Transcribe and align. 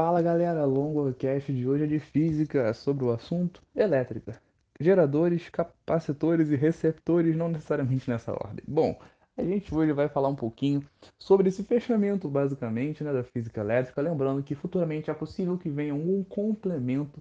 Fala 0.00 0.22
galera, 0.22 0.64
longo 0.64 1.12
cast 1.12 1.52
de 1.52 1.68
hoje 1.68 1.82
é 1.82 1.86
de 1.88 1.98
física 1.98 2.72
sobre 2.72 3.04
o 3.04 3.10
assunto 3.10 3.60
elétrica. 3.74 4.40
Geradores, 4.78 5.48
capacitores 5.48 6.50
e 6.50 6.54
receptores, 6.54 7.34
não 7.34 7.48
necessariamente 7.48 8.08
nessa 8.08 8.30
ordem. 8.30 8.62
Bom, 8.64 8.96
a 9.36 9.42
gente 9.42 9.74
hoje 9.74 9.92
vai 9.92 10.08
falar 10.08 10.28
um 10.28 10.36
pouquinho 10.36 10.84
sobre 11.18 11.48
esse 11.48 11.64
fechamento, 11.64 12.28
basicamente, 12.28 13.02
né, 13.02 13.12
da 13.12 13.24
física 13.24 13.60
elétrica. 13.60 14.00
Lembrando 14.00 14.40
que 14.40 14.54
futuramente 14.54 15.10
é 15.10 15.14
possível 15.14 15.58
que 15.58 15.68
venha 15.68 15.96
um 15.96 16.22
complemento 16.22 17.20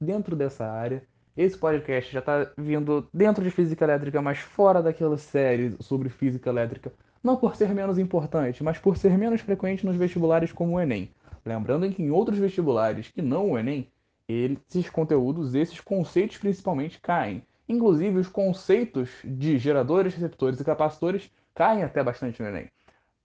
dentro 0.00 0.34
dessa 0.34 0.66
área. 0.66 1.04
Esse 1.36 1.56
podcast 1.56 2.12
já 2.12 2.18
está 2.18 2.50
vindo 2.58 3.06
dentro 3.14 3.44
de 3.44 3.52
física 3.52 3.84
elétrica, 3.84 4.20
mas 4.20 4.38
fora 4.38 4.82
daquela 4.82 5.16
série 5.16 5.76
sobre 5.78 6.08
física 6.08 6.50
elétrica. 6.50 6.92
Não 7.22 7.36
por 7.36 7.54
ser 7.54 7.72
menos 7.72 8.00
importante, 8.00 8.64
mas 8.64 8.78
por 8.78 8.96
ser 8.96 9.16
menos 9.16 9.42
frequente 9.42 9.86
nos 9.86 9.94
vestibulares 9.94 10.50
como 10.50 10.72
o 10.72 10.80
Enem. 10.80 11.08
Lembrando 11.46 11.88
que 11.88 12.02
em 12.02 12.10
outros 12.10 12.38
vestibulares 12.38 13.08
que 13.08 13.22
não 13.22 13.52
o 13.52 13.58
Enem, 13.58 13.88
esses 14.28 14.90
conteúdos, 14.90 15.54
esses 15.54 15.78
conceitos 15.80 16.38
principalmente 16.38 17.00
caem. 17.00 17.40
Inclusive, 17.68 18.18
os 18.18 18.28
conceitos 18.28 19.10
de 19.24 19.56
geradores, 19.56 20.14
receptores 20.14 20.58
e 20.58 20.64
capacitores 20.64 21.30
caem 21.54 21.84
até 21.84 22.02
bastante 22.02 22.42
no 22.42 22.48
Enem. 22.48 22.68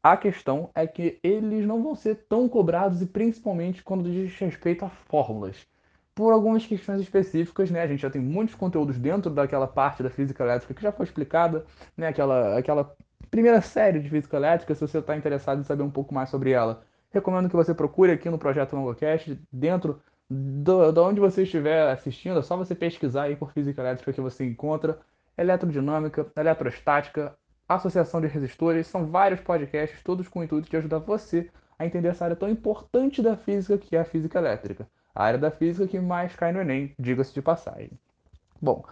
A 0.04 0.16
questão 0.16 0.70
é 0.76 0.86
que 0.86 1.20
eles 1.23 1.66
não 1.66 1.81
vão 1.81 1.95
ser 1.95 2.26
tão 2.30 2.48
cobrados 2.48 3.02
e 3.02 3.08
principalmente 3.08 3.84
quando 3.84 4.09
diz 4.12 4.36
respeito 4.38 4.86
a 4.86 4.90
fórmulas. 4.90 5.66
Por 6.14 6.31
algumas 6.31 6.66
questões 6.66 7.02
específicas, 7.02 7.72
né? 7.72 7.81
A 7.81 7.88
gente 7.88 8.02
já 8.02 8.09
tem 8.09 8.22
muitos 8.22 8.53
conteúdos 8.53 9.00
dentro 9.00 9.31
daquela 9.31 9.67
parte 9.67 10.03
da 10.03 10.09
física 10.12 10.44
elétrica 10.44 10.73
que 10.76 10.81
já 10.81 10.92
foi 10.92 11.06
explicada, 11.06 11.66
né? 11.98 12.08
Aquela, 12.08 12.58
aquela 12.58 12.95
primeira 13.31 13.62
série 13.62 14.00
de 14.00 14.09
física 14.09 14.38
elétrica, 14.38 14.76
se 14.76 14.81
você 14.81 15.00
está 15.00 15.16
interessado 15.16 15.62
em 15.62 15.64
saber 15.64 15.84
um 15.84 15.90
pouco 15.90 16.14
mais 16.14 16.30
sobre 16.30 16.52
ela, 16.52 16.84
recomendo 17.12 17.50
que 17.50 17.56
você 17.56 17.74
procure 17.74 18.12
aqui 18.12 18.30
no 18.30 18.38
Projeto 18.38 18.76
LongoCast, 18.76 19.40
dentro 19.52 20.02
de 20.30 21.00
onde 21.00 21.20
você 21.20 21.44
estiver 21.44 21.90
assistindo, 21.90 22.40
é 22.40 22.42
só 22.42 22.56
você 22.56 22.74
pesquisar 22.74 23.23
aí 23.23 23.36
por 23.36 23.52
física 23.52 23.81
elétrica 23.81 24.14
que 24.14 24.22
você 24.22 24.45
encontra 24.45 25.00
eletrodinâmica, 25.38 26.26
eletrostática, 26.36 27.36
associação 27.68 28.22
de 28.22 28.28
resistores, 28.28 28.88
são 28.88 29.06
vários 29.06 29.42
podcasts, 29.42 30.02
todos 30.03 30.28
com 30.28 30.40
o 30.40 30.44
intuito 30.44 30.70
de 30.70 30.78
ajudar 30.78 31.00
você 31.00 31.50
a 31.78 31.86
entender 31.86 32.09
essa 32.09 32.23
área 32.23 32.36
tão 32.36 32.50
importante 32.50 33.22
da 33.22 33.36
física 33.36 33.78
que 33.78 33.96
é 33.96 34.00
a 34.00 34.06
física 34.06 34.40
elétrica. 34.40 34.88
A 35.14 35.23
área 35.23 35.40
da 35.40 35.52
física 35.52 35.88
que 35.88 36.00
mais 36.00 36.36
cai 36.36 36.52
no 36.52 36.62
Enem, 36.62 36.94
diga-se 36.98 37.34
de 37.34 37.42
passagem. 37.42 37.92
Bom, 38.62 38.86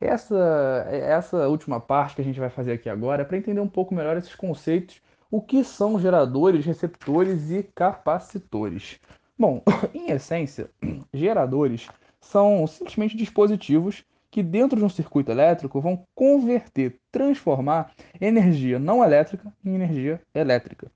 essa, 0.00 0.86
essa 0.90 1.48
última 1.48 1.80
parte 1.80 2.14
que 2.14 2.22
a 2.22 2.24
gente 2.24 2.40
vai 2.40 2.48
fazer 2.48 2.72
aqui 2.72 2.88
agora 2.88 3.22
é 3.22 3.24
para 3.24 3.36
entender 3.36 3.60
um 3.60 3.68
pouco 3.68 3.94
melhor 3.94 4.16
esses 4.16 4.34
conceitos 4.34 5.02
o 5.30 5.40
que 5.40 5.64
são 5.64 5.98
geradores, 5.98 6.64
receptores 6.64 7.50
e 7.50 7.62
capacitores? 7.62 9.00
Bom, 9.38 9.62
em 9.94 10.10
essência, 10.10 10.70
geradores 11.12 11.88
são 12.20 12.66
simplesmente 12.66 13.16
dispositivos 13.16 14.04
que 14.30 14.42
dentro 14.42 14.78
de 14.78 14.84
um 14.84 14.88
circuito 14.88 15.30
elétrico 15.30 15.80
vão 15.80 16.04
converter, 16.14 16.98
transformar 17.10 17.92
energia 18.20 18.78
não 18.78 19.02
elétrica 19.02 19.52
em 19.64 19.74
energia 19.74 20.20
elétrica. 20.34 20.90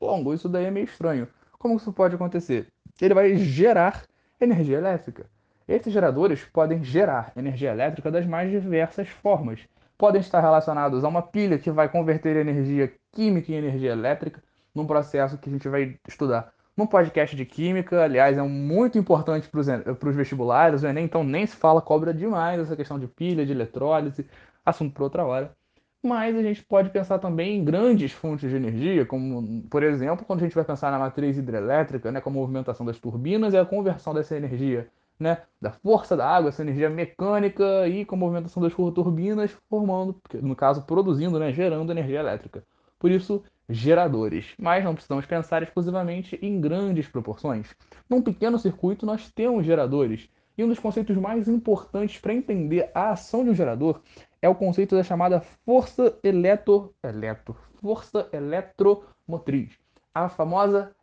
Longo, 0.00 0.34
isso 0.34 0.48
daí 0.48 0.66
é 0.66 0.70
meio 0.70 0.84
estranho. 0.84 1.28
Como 1.58 1.76
isso 1.76 1.92
pode 1.92 2.14
acontecer? 2.14 2.68
Ele 3.00 3.14
vai 3.14 3.36
gerar 3.36 4.04
energia 4.40 4.76
elétrica. 4.76 5.26
Esses 5.66 5.92
geradores 5.92 6.44
podem 6.44 6.84
gerar 6.84 7.32
energia 7.36 7.72
elétrica 7.72 8.10
das 8.10 8.24
mais 8.26 8.50
diversas 8.50 9.08
formas, 9.08 9.60
podem 9.98 10.20
estar 10.20 10.40
relacionados 10.40 11.04
a 11.04 11.08
uma 11.08 11.22
pilha 11.22 11.58
que 11.58 11.70
vai 11.70 11.88
converter 11.88 12.36
energia 12.36 12.92
química 13.12 13.52
em 13.52 13.56
energia 13.56 13.92
elétrica, 13.92 14.42
num 14.74 14.86
processo 14.86 15.38
que 15.38 15.48
a 15.48 15.52
gente 15.52 15.68
vai 15.68 15.98
estudar 16.06 16.52
num 16.76 16.86
podcast 16.86 17.34
de 17.34 17.44
química. 17.46 18.02
Aliás, 18.04 18.36
é 18.36 18.42
muito 18.42 18.98
importante 18.98 19.48
para 19.48 19.60
os 19.60 20.16
vestibulares, 20.16 20.82
o 20.82 20.86
Enem, 20.86 21.04
então 21.04 21.24
nem 21.24 21.46
se 21.46 21.56
fala, 21.56 21.80
cobra 21.80 22.12
demais 22.12 22.60
essa 22.60 22.76
questão 22.76 22.98
de 22.98 23.08
pilha, 23.08 23.46
de 23.46 23.52
eletrólise, 23.52 24.26
assunto 24.64 24.92
para 24.92 25.04
outra 25.04 25.24
hora. 25.24 25.56
Mas 26.04 26.36
a 26.36 26.42
gente 26.42 26.62
pode 26.64 26.90
pensar 26.90 27.18
também 27.18 27.58
em 27.58 27.64
grandes 27.64 28.12
fontes 28.12 28.48
de 28.50 28.56
energia, 28.56 29.04
como, 29.06 29.62
por 29.68 29.82
exemplo, 29.82 30.24
quando 30.24 30.40
a 30.40 30.42
gente 30.44 30.54
vai 30.54 30.64
pensar 30.64 30.90
na 30.90 30.98
matriz 30.98 31.36
hidrelétrica, 31.36 32.12
né, 32.12 32.20
com 32.20 32.30
a 32.30 32.32
movimentação 32.32 32.86
das 32.86 32.98
turbinas 32.98 33.54
e 33.54 33.58
a 33.58 33.64
conversão 33.64 34.14
dessa 34.14 34.36
energia 34.36 34.88
né, 35.18 35.42
da 35.60 35.70
força 35.70 36.16
da 36.16 36.28
água, 36.28 36.48
essa 36.48 36.62
energia 36.62 36.90
mecânica 36.90 37.88
e 37.88 38.04
com 38.04 38.14
a 38.14 38.18
movimentação 38.18 38.62
das 38.62 38.74
turbinas, 38.74 39.50
formando, 39.68 40.20
no 40.34 40.54
caso, 40.54 40.82
produzindo, 40.82 41.38
né, 41.38 41.52
gerando 41.52 41.90
energia 41.90 42.20
elétrica. 42.20 42.64
Por 42.98 43.10
isso, 43.10 43.42
geradores. 43.68 44.54
Mas 44.58 44.84
não 44.84 44.94
precisamos 44.94 45.26
pensar 45.26 45.62
exclusivamente 45.62 46.38
em 46.40 46.60
grandes 46.60 47.08
proporções. 47.08 47.74
Num 48.08 48.22
pequeno 48.22 48.58
circuito, 48.58 49.04
nós 49.04 49.30
temos 49.30 49.66
geradores. 49.66 50.28
E 50.56 50.64
um 50.64 50.68
dos 50.68 50.78
conceitos 50.78 51.16
mais 51.16 51.48
importantes 51.48 52.18
para 52.18 52.32
entender 52.32 52.90
a 52.94 53.10
ação 53.10 53.44
de 53.44 53.50
um 53.50 53.54
gerador 53.54 54.00
é 54.40 54.48
o 54.48 54.54
conceito 54.54 54.96
da 54.96 55.02
chamada 55.02 55.40
força 55.40 56.18
eletro, 56.22 56.94
eletro, 57.02 57.56
força 57.80 58.28
eletromotriz. 58.32 59.78
A 60.14 60.30
famosa 60.30 60.94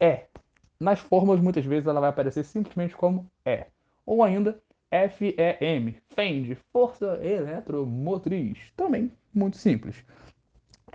E, 0.00 0.22
nas 0.82 0.98
fórmulas, 0.98 1.40
muitas 1.40 1.64
vezes, 1.64 1.86
ela 1.86 2.00
vai 2.00 2.10
aparecer 2.10 2.44
simplesmente 2.44 2.96
como 2.96 3.26
E. 3.46 3.64
Ou 4.04 4.22
ainda 4.22 4.60
FEM, 5.08 6.42
de 6.42 6.54
Força 6.72 7.18
Eletromotriz. 7.22 8.58
Também 8.76 9.10
muito 9.32 9.56
simples. 9.56 9.96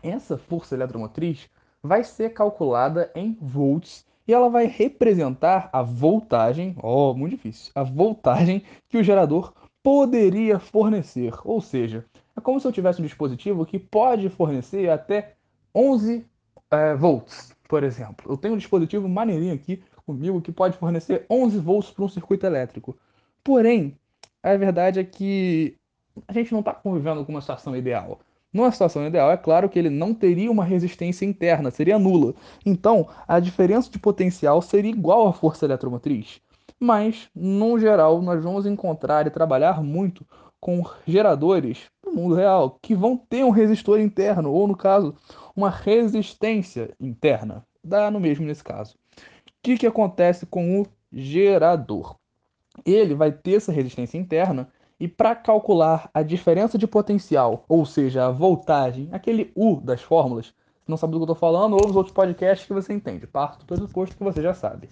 Essa 0.03 0.37
força 0.37 0.75
eletromotriz 0.75 1.49
vai 1.81 2.03
ser 2.03 2.33
calculada 2.33 3.11
em 3.15 3.35
volts 3.41 4.05
e 4.27 4.33
ela 4.33 4.49
vai 4.49 4.67
representar 4.67 5.69
a 5.71 5.81
voltagem, 5.81 6.75
ó, 6.83 7.11
oh, 7.11 7.13
muito 7.15 7.31
difícil, 7.31 7.71
a 7.73 7.81
voltagem 7.81 8.61
que 8.89 8.97
o 8.97 9.03
gerador 9.03 9.53
poderia 9.81 10.59
fornecer. 10.59 11.33
Ou 11.43 11.61
seja, 11.61 12.05
é 12.35 12.41
como 12.41 12.59
se 12.59 12.67
eu 12.67 12.71
tivesse 12.71 13.01
um 13.01 13.05
dispositivo 13.05 13.65
que 13.65 13.79
pode 13.79 14.29
fornecer 14.29 14.89
até 14.89 15.35
11 15.73 16.25
é, 16.69 16.93
volts 16.93 17.55
por 17.67 17.83
exemplo. 17.83 18.31
Eu 18.31 18.37
tenho 18.37 18.53
um 18.53 18.57
dispositivo 18.57 19.07
maneirinho 19.07 19.53
aqui 19.53 19.81
comigo 20.05 20.41
que 20.41 20.51
pode 20.51 20.77
fornecer 20.77 21.25
11 21.29 21.59
volts 21.59 21.91
para 21.91 22.05
um 22.05 22.09
circuito 22.09 22.45
elétrico. 22.45 22.97
Porém, 23.43 23.97
a 24.41 24.55
verdade 24.55 24.99
é 24.99 25.03
que 25.03 25.75
a 26.27 26.33
gente 26.33 26.51
não 26.51 26.61
está 26.61 26.73
convivendo 26.73 27.25
com 27.25 27.31
uma 27.31 27.41
situação 27.41 27.75
ideal. 27.75 28.19
Numa 28.51 28.71
situação 28.71 29.05
ideal, 29.05 29.29
é 29.29 29.37
claro 29.37 29.69
que 29.69 29.77
ele 29.77 29.89
não 29.89 30.13
teria 30.13 30.49
uma 30.49 30.63
resistência 30.63 31.25
interna, 31.25 31.69
seria 31.69 31.99
nula. 31.99 32.33
Então, 32.65 33.07
a 33.27 33.39
diferença 33.39 33.91
de 33.91 33.99
potencial 33.99 34.61
seria 34.61 34.89
igual 34.89 35.27
à 35.27 35.33
força 35.33 35.65
eletromotriz. 35.65 36.39
Mas, 36.79 37.27
no 37.35 37.77
geral, 37.77 38.21
nós 38.21 38.43
vamos 38.43 38.65
encontrar 38.65 39.27
e 39.27 39.31
trabalhar 39.31 39.83
muito 39.83 40.25
com 40.59 40.83
geradores 41.05 41.85
no 42.05 42.13
mundo 42.13 42.35
real 42.35 42.77
que 42.81 42.95
vão 42.95 43.17
ter 43.17 43.43
um 43.43 43.49
resistor 43.49 43.99
interno, 43.99 44.51
ou 44.51 44.67
no 44.67 44.75
caso, 44.75 45.13
uma 45.57 45.69
resistência 45.69 46.91
interna. 46.99 47.65
Dá 47.83 48.11
no 48.11 48.19
mesmo 48.19 48.45
nesse 48.45 48.63
caso. 48.63 48.95
O 49.17 49.51
que, 49.61 49.77
que 49.77 49.87
acontece 49.87 50.45
com 50.45 50.81
o 50.81 50.87
gerador? 51.11 52.15
Ele 52.85 53.15
vai 53.15 53.31
ter 53.31 53.55
essa 53.55 53.71
resistência 53.71 54.17
interna 54.17 54.69
e 54.99 55.07
para 55.07 55.35
calcular 55.35 56.09
a 56.13 56.21
diferença 56.21 56.77
de 56.77 56.87
potencial, 56.87 57.65
ou 57.67 57.85
seja, 57.85 58.27
a 58.27 58.31
voltagem, 58.31 59.09
aquele 59.11 59.51
U 59.55 59.81
das 59.81 60.01
fórmulas, 60.01 60.47
se 60.47 60.89
não 60.89 60.95
sabe 60.95 61.11
do 61.11 61.17
que 61.17 61.23
eu 61.23 61.33
estou 61.33 61.35
falando, 61.35 61.73
ouve 61.73 61.89
os 61.89 61.95
outros 61.95 62.13
podcasts 62.13 62.65
que 62.65 62.73
você 62.73 62.93
entende. 62.93 63.27
Parto 63.27 63.59
do 63.59 63.65
pressuposto 63.65 64.15
que 64.15 64.23
você 64.23 64.41
já 64.41 64.53
sabe. 64.53 64.89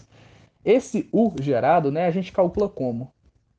Esse 0.63 1.07
U 1.13 1.31
gerado, 1.39 1.91
né, 1.91 2.07
a 2.07 2.11
gente 2.11 2.31
calcula 2.31 2.67
como? 2.67 3.13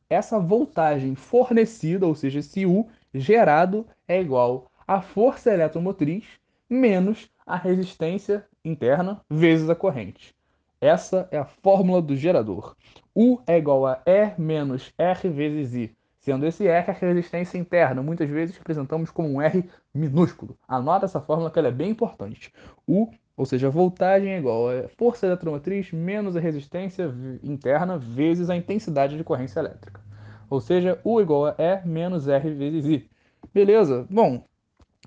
essa 0.08 0.38
voltagem 0.38 1.14
fornecida, 1.14 2.06
ou 2.06 2.14
seja, 2.14 2.38
esse 2.38 2.64
U 2.64 2.86
gerado, 3.12 3.86
é 4.06 4.20
igual 4.20 4.70
à 4.86 5.00
força 5.00 5.52
eletromotriz 5.52 6.24
menos 6.68 7.30
a 7.46 7.56
resistência 7.56 8.44
interna 8.64 9.20
vezes 9.30 9.68
a 9.70 9.74
corrente. 9.74 10.34
Essa 10.80 11.28
é 11.30 11.38
a 11.38 11.44
fórmula 11.44 12.02
do 12.02 12.16
gerador. 12.16 12.76
U 13.14 13.40
é 13.46 13.56
igual 13.56 13.86
a 13.86 14.02
E 14.04 14.32
menos 14.38 14.92
R 14.98 15.28
vezes 15.28 15.74
I, 15.74 15.96
sendo 16.20 16.44
esse 16.46 16.66
R 16.66 16.90
a 16.90 16.92
resistência 16.92 17.56
interna. 17.58 18.02
Muitas 18.02 18.28
vezes 18.28 18.56
representamos 18.56 19.10
como 19.10 19.28
um 19.28 19.40
R 19.40 19.64
minúsculo. 19.94 20.56
Anota 20.68 21.06
essa 21.06 21.20
fórmula 21.20 21.50
que 21.50 21.58
ela 21.58 21.68
é 21.68 21.72
bem 21.72 21.90
importante. 21.90 22.52
U 22.86 23.10
ou 23.36 23.44
seja, 23.44 23.66
a 23.66 23.70
voltagem 23.70 24.32
é 24.32 24.38
igual 24.38 24.70
a 24.70 24.88
força 24.96 25.26
eletromotriz 25.26 25.92
menos 25.92 26.36
a 26.36 26.40
resistência 26.40 27.12
interna 27.42 27.98
vezes 27.98 28.48
a 28.48 28.56
intensidade 28.56 29.16
de 29.16 29.22
corrente 29.22 29.58
elétrica. 29.58 30.00
Ou 30.48 30.60
seja, 30.60 30.98
U 31.04 31.20
igual 31.20 31.46
a 31.46 31.54
E 31.58 31.86
menos 31.86 32.28
R 32.28 32.50
vezes 32.54 32.86
I. 32.86 33.10
Beleza? 33.52 34.06
Bom, 34.08 34.42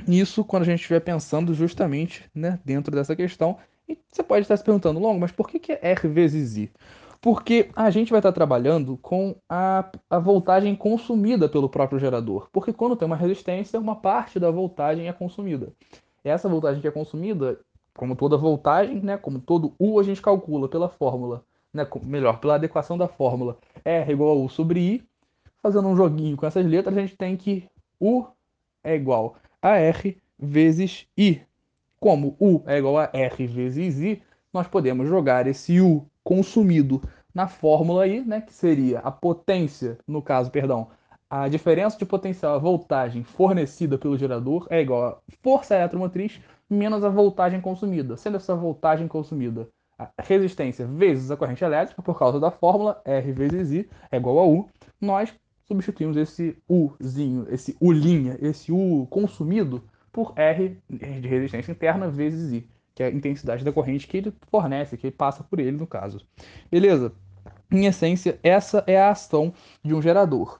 isso 0.07 0.43
quando 0.43 0.63
a 0.63 0.65
gente 0.65 0.79
estiver 0.79 0.99
pensando 0.99 1.53
justamente 1.53 2.29
né, 2.33 2.59
dentro 2.63 2.93
dessa 2.93 3.15
questão. 3.15 3.57
E 3.87 3.97
você 4.09 4.21
pode 4.21 4.41
estar 4.41 4.57
se 4.57 4.63
perguntando, 4.63 4.99
Longo, 4.99 5.19
mas 5.19 5.31
por 5.31 5.47
que, 5.47 5.59
que 5.59 5.71
é 5.71 5.79
R 5.81 6.07
vezes 6.07 6.57
I? 6.57 6.71
Porque 7.21 7.69
a 7.75 7.89
gente 7.89 8.11
vai 8.11 8.19
estar 8.19 8.31
trabalhando 8.31 8.97
com 8.97 9.35
a, 9.49 9.89
a 10.09 10.19
voltagem 10.19 10.73
consumida 10.75 11.49
pelo 11.49 11.67
próprio 11.67 11.99
gerador. 11.99 12.47
Porque 12.51 12.71
quando 12.71 12.95
tem 12.95 13.05
uma 13.05 13.15
resistência, 13.15 13.79
uma 13.79 13.95
parte 13.95 14.39
da 14.39 14.49
voltagem 14.49 15.09
é 15.09 15.13
consumida. 15.13 15.73
Essa 16.23 16.47
voltagem 16.47 16.81
que 16.81 16.87
é 16.87 16.91
consumida 16.91 17.59
como 17.93 18.15
toda 18.15 18.37
voltagem, 18.37 19.01
né, 19.01 19.17
como 19.17 19.39
todo 19.39 19.73
U, 19.77 19.99
a 19.99 20.03
gente 20.03 20.21
calcula 20.21 20.69
pela 20.69 20.87
fórmula 20.87 21.43
né, 21.73 21.85
melhor, 22.03 22.39
pela 22.39 22.55
adequação 22.55 22.97
da 22.97 23.07
fórmula 23.07 23.57
R 23.83 24.11
igual 24.11 24.29
a 24.29 24.41
U 24.41 24.49
sobre 24.49 24.79
I, 24.79 25.03
fazendo 25.61 25.87
um 25.87 25.95
joguinho 25.95 26.37
com 26.37 26.45
essas 26.45 26.65
letras, 26.65 26.95
a 26.95 27.01
gente 27.01 27.17
tem 27.17 27.35
que 27.35 27.67
U 27.99 28.25
é 28.81 28.95
igual 28.95 29.35
a 29.61 29.77
R 29.77 30.17
vezes 30.37 31.07
I. 31.17 31.41
Como 31.99 32.35
U 32.39 32.63
é 32.65 32.77
igual 32.77 32.97
a 32.97 33.09
R 33.13 33.47
vezes 33.47 33.99
I, 33.99 34.21
nós 34.53 34.67
podemos 34.67 35.07
jogar 35.07 35.47
esse 35.47 35.81
U 35.81 36.05
consumido 36.23 37.01
na 37.33 37.47
fórmula 37.47 38.03
aí, 38.03 38.21
né, 38.21 38.41
que 38.41 38.53
seria 38.53 38.99
a 38.99 39.11
potência, 39.11 39.97
no 40.07 40.21
caso, 40.21 40.49
perdão, 40.49 40.89
a 41.29 41.47
diferença 41.47 41.97
de 41.97 42.05
potencial, 42.05 42.55
a 42.55 42.57
voltagem 42.57 43.23
fornecida 43.23 43.97
pelo 43.97 44.17
gerador 44.17 44.65
é 44.69 44.81
igual 44.81 45.03
a 45.05 45.17
força 45.43 45.75
eletromotriz 45.75 46.41
menos 46.67 47.03
a 47.03 47.09
voltagem 47.09 47.61
consumida. 47.61 48.17
Sendo 48.17 48.37
essa 48.37 48.55
voltagem 48.55 49.07
consumida 49.07 49.67
a 49.97 50.09
resistência 50.19 50.87
vezes 50.87 51.29
a 51.29 51.37
corrente 51.37 51.63
elétrica, 51.63 52.01
por 52.01 52.17
causa 52.17 52.39
da 52.39 52.49
fórmula 52.49 53.01
R 53.05 53.31
vezes 53.31 53.71
I 53.71 53.89
é 54.11 54.17
igual 54.17 54.39
a 54.39 54.45
U, 54.45 54.69
nós 54.99 55.31
substituímos 55.69 56.17
esse 56.17 56.57
Uzinho, 56.67 57.45
esse 57.49 57.77
U', 57.79 57.93
esse 58.41 58.71
U 58.71 59.07
consumido, 59.09 59.83
por 60.11 60.33
R 60.35 60.75
de 60.89 61.27
resistência 61.27 61.71
interna 61.71 62.09
vezes 62.09 62.51
I, 62.51 62.67
que 62.95 63.03
é 63.03 63.05
a 63.05 63.11
intensidade 63.11 63.63
da 63.63 63.71
corrente 63.71 64.07
que 64.07 64.17
ele 64.17 64.33
fornece, 64.49 64.97
que 64.97 65.07
ele 65.07 65.15
passa 65.15 65.43
por 65.43 65.59
ele 65.59 65.77
no 65.77 65.87
caso. 65.87 66.25
Beleza? 66.69 67.13
Em 67.71 67.85
essência, 67.85 68.39
essa 68.41 68.83
é 68.87 68.99
a 68.99 69.11
ação 69.11 69.53
de 69.83 69.93
um 69.93 70.01
gerador. 70.01 70.59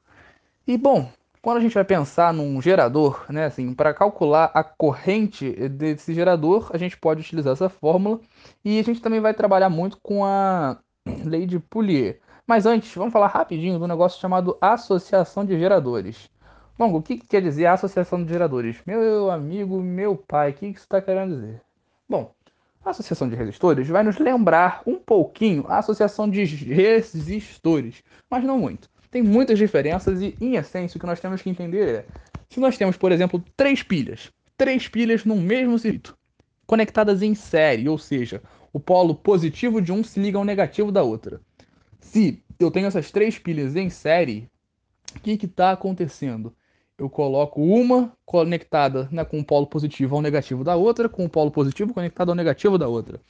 E 0.68 0.78
bom, 0.78 1.12
quando 1.42 1.58
a 1.58 1.62
gente 1.62 1.74
vai 1.74 1.84
pensar 1.84 2.34
num 2.34 2.62
gerador, 2.62 3.26
né, 3.30 3.46
assim, 3.46 3.74
para 3.74 3.94
calcular 3.94 4.52
a 4.54 4.64
corrente 4.64 5.52
desse 5.70 6.14
gerador, 6.14 6.70
a 6.74 6.78
gente 6.78 6.98
pode 6.98 7.22
utilizar 7.22 7.54
essa 7.54 7.70
fórmula 7.70 8.20
e 8.64 8.80
a 8.80 8.84
gente 8.84 9.02
também 9.02 9.20
vai 9.20 9.34
trabalhar 9.34 9.70
muito 9.70 9.98
com 10.02 10.24
a 10.24 10.78
lei 11.26 11.46
de 11.46 11.60
Poulier. 11.60 12.20
Mas 12.50 12.66
antes, 12.66 12.92
vamos 12.96 13.14
falar 13.14 13.28
rapidinho 13.28 13.78
do 13.78 13.88
negócio 13.88 14.20
chamado 14.20 14.58
associação 14.60 15.46
de 15.46 15.56
geradores. 15.56 16.32
Bom, 16.76 16.96
o 16.96 17.00
que, 17.00 17.18
que 17.18 17.28
quer 17.28 17.44
dizer 17.44 17.68
associação 17.68 18.24
de 18.24 18.34
geradores? 18.34 18.82
Meu 18.88 19.30
amigo, 19.30 19.80
meu 19.80 20.16
pai, 20.18 20.50
o 20.50 20.54
que, 20.56 20.74
que 20.74 20.80
está 20.80 21.00
querendo 21.00 21.36
dizer? 21.36 21.62
Bom, 22.10 22.34
a 22.84 22.90
associação 22.90 23.30
de 23.30 23.36
resistores 23.36 23.88
vai 23.88 24.02
nos 24.02 24.18
lembrar 24.18 24.82
um 24.88 24.96
pouquinho 24.96 25.64
a 25.68 25.78
associação 25.78 26.28
de 26.28 26.44
resistores, 26.44 28.02
mas 28.28 28.44
não 28.44 28.58
muito 28.58 28.90
tem 29.12 29.22
muitas 29.22 29.60
diferenças 29.60 30.20
e, 30.20 30.36
em 30.42 30.56
essência, 30.56 30.98
o 30.98 31.00
que 31.00 31.06
nós 31.06 31.20
temos 31.20 31.44
que 31.44 31.52
entender 31.52 31.88
é: 31.88 32.06
se 32.50 32.60
nós 32.60 32.76
temos, 32.80 32.98
por 32.98 33.12
exemplo, 33.12 33.44
três 33.56 33.84
pilhas, 33.84 34.32
três 34.58 34.88
pilhas 34.88 35.24
no 35.24 35.36
mesmo 35.36 35.78
circuito, 35.78 36.18
conectadas 36.66 37.22
em 37.22 37.36
série, 37.36 37.88
ou 37.88 38.00
seja, 38.00 38.42
o 38.74 38.80
polo 38.80 39.14
positivo 39.14 39.80
de 39.80 39.92
um 39.92 40.04
se 40.04 40.20
liga 40.20 40.40
ao 40.40 40.44
negativo 40.44 40.92
da 40.92 41.04
outra. 41.04 41.40
Se 42.00 42.44
eu 42.60 42.72
tenho 42.72 42.88
essas 42.88 43.12
três 43.12 43.38
pilhas 43.38 43.76
em 43.76 43.90
série, 43.90 44.50
o 45.16 45.20
que 45.20 45.46
está 45.46 45.72
acontecendo? 45.72 46.54
Eu 46.98 47.10
coloco 47.10 47.62
uma 47.62 48.12
conectada 48.26 49.08
né, 49.12 49.24
com 49.24 49.40
o 49.40 49.46
polo 49.46 49.68
positivo 49.68 50.16
ao 50.16 50.22
negativo 50.22 50.64
da 50.64 50.76
outra, 50.76 51.08
com 51.08 51.26
o 51.26 51.30
polo 51.30 51.50
positivo 51.50 51.94
conectado 51.94 52.30
ao 52.30 52.36
negativo 52.36 52.78
da 52.78 52.88
outra. 52.88 53.22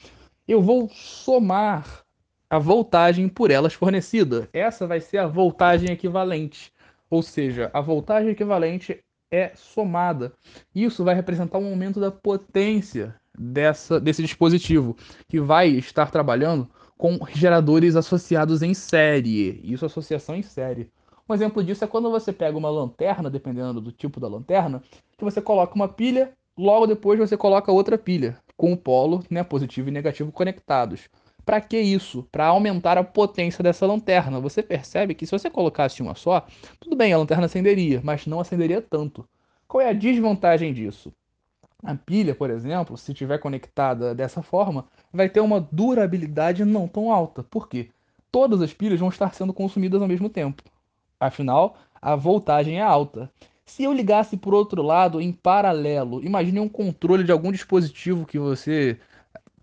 Eu 0.48 0.62
vou 0.62 0.90
somar 0.90 2.04
a 2.50 2.58
voltagem 2.58 3.30
por 3.30 3.52
elas 3.52 3.76
fornecida. 3.76 4.50
Essa 4.52 4.88
vai 4.88 5.00
ser 5.00 5.20
a 5.20 5.28
voltagem 5.28 5.92
equivalente. 5.92 6.74
Ou 7.10 7.22
seja, 7.22 7.70
a 7.72 7.80
voltagem 7.80 8.32
equivalente 8.32 9.00
é 9.32 9.52
somada. 9.56 10.34
Isso 10.74 11.04
vai 11.04 11.14
representar 11.14 11.60
um 11.60 11.68
aumento 11.68 12.00
da 12.00 12.10
potência 12.10 13.16
dessa, 13.38 14.00
desse 14.00 14.24
dispositivo, 14.24 14.98
que 15.28 15.40
vai 15.40 15.70
estar 15.70 16.10
trabalhando 16.10 16.68
com 17.00 17.18
geradores 17.34 17.96
associados 17.96 18.62
em 18.62 18.74
série. 18.74 19.62
Isso 19.64 19.86
associação 19.86 20.36
em 20.36 20.44
série. 20.44 20.92
Um 21.30 21.34
exemplo 21.34 21.64
disso 21.64 21.86
é 21.86 21.88
quando 21.88 22.12
você 22.12 22.34
pega 22.34 22.58
uma 22.58 22.70
lanterna, 22.70 23.30
dependendo 23.30 23.80
do 23.80 23.90
tipo 23.90 24.20
da 24.20 24.28
lanterna, 24.28 24.84
que 25.18 25.24
você 25.24 25.42
coloca 25.42 25.74
uma 25.76 25.88
pilha, 25.88 26.34
logo 26.58 26.86
depois 26.86 27.18
você 27.18 27.38
coloca 27.38 27.72
outra 27.72 27.98
pilha, 27.98 28.38
com 28.58 28.74
o 28.74 28.78
polo 28.78 29.24
né, 29.30 29.46
positivo 29.46 29.88
e 29.88 29.94
negativo 29.94 30.30
conectados. 30.30 31.08
Para 31.46 31.62
que 31.62 31.80
isso? 31.80 32.28
Para 32.30 32.48
aumentar 32.48 32.98
a 32.98 33.04
potência 33.04 33.64
dessa 33.64 33.86
lanterna. 33.86 34.42
Você 34.42 34.62
percebe 34.62 35.16
que 35.16 35.26
se 35.26 35.32
você 35.32 35.50
colocasse 35.50 36.02
uma 36.02 36.16
só, 36.16 36.46
tudo 36.82 36.98
bem, 36.98 37.14
a 37.14 37.18
lanterna 37.18 37.46
acenderia, 37.46 38.02
mas 38.04 38.28
não 38.28 38.42
acenderia 38.42 38.82
tanto. 38.82 39.26
Qual 39.70 39.80
é 39.80 39.88
a 39.90 39.94
desvantagem 39.94 40.74
disso? 40.74 41.14
A 41.84 41.96
pilha, 41.96 42.36
por 42.36 42.50
exemplo, 42.50 42.98
se 42.98 43.12
estiver 43.12 43.38
conectada 43.38 44.14
dessa 44.14 44.42
forma, 44.42 44.86
vai 45.14 45.30
ter 45.30 45.40
uma 45.40 45.62
durabilidade 45.72 46.66
não 46.66 46.88
tão 46.88 47.12
alta. 47.12 47.42
Por 47.42 47.70
quê? 47.70 47.90
Todas 48.32 48.62
as 48.62 48.74
pilhas 48.74 49.00
vão 49.00 49.10
estar 49.10 49.34
sendo 49.34 49.54
consumidas 49.54 50.02
ao 50.02 50.08
mesmo 50.08 50.30
tempo. 50.30 50.62
Afinal, 51.20 51.78
a 52.02 52.16
voltagem 52.16 52.80
é 52.80 52.82
alta. 52.82 53.32
Se 53.66 53.84
eu 53.84 53.94
ligasse 53.94 54.36
por 54.36 54.54
outro 54.54 54.82
lado, 54.82 55.22
em 55.22 55.32
paralelo, 55.32 56.24
imagine 56.24 56.60
um 56.60 56.68
controle 56.68 57.24
de 57.24 57.32
algum 57.32 57.52
dispositivo 57.52 58.26
que 58.26 58.38
você 58.38 59.00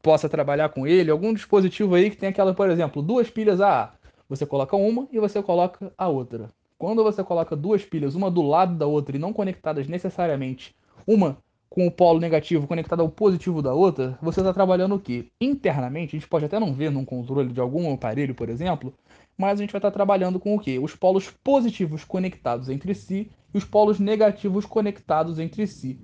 possa 0.00 0.28
trabalhar 0.28 0.68
com 0.70 0.86
ele, 0.86 1.10
algum 1.10 1.34
dispositivo 1.34 1.94
aí 1.94 2.10
que 2.10 2.16
tem 2.16 2.28
aquela, 2.28 2.54
por 2.54 2.70
exemplo, 2.70 3.02
duas 3.02 3.28
pilhas 3.28 3.60
AA. 3.60 3.92
Você 4.28 4.46
coloca 4.46 4.76
uma 4.76 5.06
e 5.12 5.18
você 5.18 5.42
coloca 5.42 5.92
a 5.98 6.08
outra. 6.08 6.48
Quando 6.78 7.02
você 7.02 7.22
coloca 7.22 7.56
duas 7.56 7.84
pilhas, 7.84 8.14
uma 8.14 8.30
do 8.30 8.42
lado 8.42 8.74
da 8.74 8.86
outra 8.86 9.16
e 9.16 9.18
não 9.18 9.32
conectadas 9.32 9.86
necessariamente, 9.86 10.74
uma 11.06 11.38
com 11.68 11.86
o 11.86 11.90
polo 11.90 12.20
negativo 12.20 12.66
conectado 12.66 13.00
ao 13.00 13.08
positivo 13.08 13.60
da 13.60 13.74
outra, 13.74 14.18
você 14.22 14.40
está 14.40 14.52
trabalhando 14.52 14.94
o 14.94 15.00
quê? 15.00 15.26
Internamente, 15.40 16.16
a 16.16 16.18
gente 16.18 16.28
pode 16.28 16.44
até 16.44 16.58
não 16.58 16.72
ver 16.72 16.90
num 16.90 17.04
controle 17.04 17.52
de 17.52 17.60
algum 17.60 17.92
aparelho, 17.92 18.34
por 18.34 18.48
exemplo, 18.48 18.94
mas 19.36 19.58
a 19.58 19.62
gente 19.62 19.72
vai 19.72 19.78
estar 19.78 19.90
trabalhando 19.90 20.40
com 20.40 20.54
o 20.54 20.58
quê? 20.60 20.78
Os 20.78 20.94
polos 20.94 21.30
positivos 21.44 22.04
conectados 22.04 22.68
entre 22.68 22.94
si 22.94 23.30
e 23.52 23.58
os 23.58 23.64
polos 23.64 23.98
negativos 23.98 24.64
conectados 24.64 25.38
entre 25.38 25.66
si. 25.66 25.98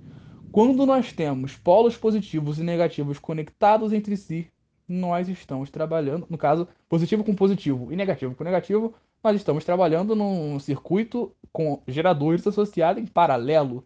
Quando 0.51 0.85
nós 0.85 1.11
temos 1.11 1.55
polos 1.55 1.97
positivos 1.97 2.59
e 2.59 2.63
negativos 2.63 3.17
conectados 3.17 3.91
entre 3.91 4.15
si, 4.15 4.47
nós 4.87 5.27
estamos 5.27 5.71
trabalhando, 5.71 6.27
no 6.29 6.37
caso, 6.37 6.67
positivo 6.87 7.23
com 7.23 7.33
positivo 7.33 7.91
e 7.91 7.95
negativo 7.95 8.35
com 8.35 8.43
negativo, 8.43 8.93
nós 9.23 9.35
estamos 9.35 9.63
trabalhando 9.63 10.15
num 10.15 10.59
circuito 10.59 11.31
com 11.51 11.81
geradores 11.87 12.45
associados 12.45 13.01
em 13.01 13.07
paralelo. 13.07 13.83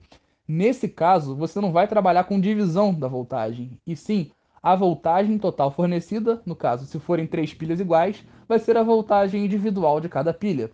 Nesse 0.47 0.88
caso, 0.88 1.35
você 1.35 1.59
não 1.59 1.73
vai 1.73 1.88
trabalhar 1.88 2.23
com 2.23 2.39
divisão 2.39 2.94
da 2.94 3.09
voltagem, 3.09 3.77
e 3.85 3.97
sim 3.97 4.31
a 4.63 4.75
voltagem 4.75 5.38
total 5.38 5.71
fornecida, 5.71 6.41
no 6.45 6.55
caso, 6.55 6.85
se 6.85 6.99
forem 6.99 7.27
três 7.27 7.53
pilhas 7.53 7.79
iguais, 7.79 8.23
vai 8.47 8.57
ser 8.57 8.77
a 8.77 8.83
voltagem 8.83 9.44
individual 9.44 9.99
de 9.99 10.07
cada 10.07 10.33
pilha. 10.33 10.72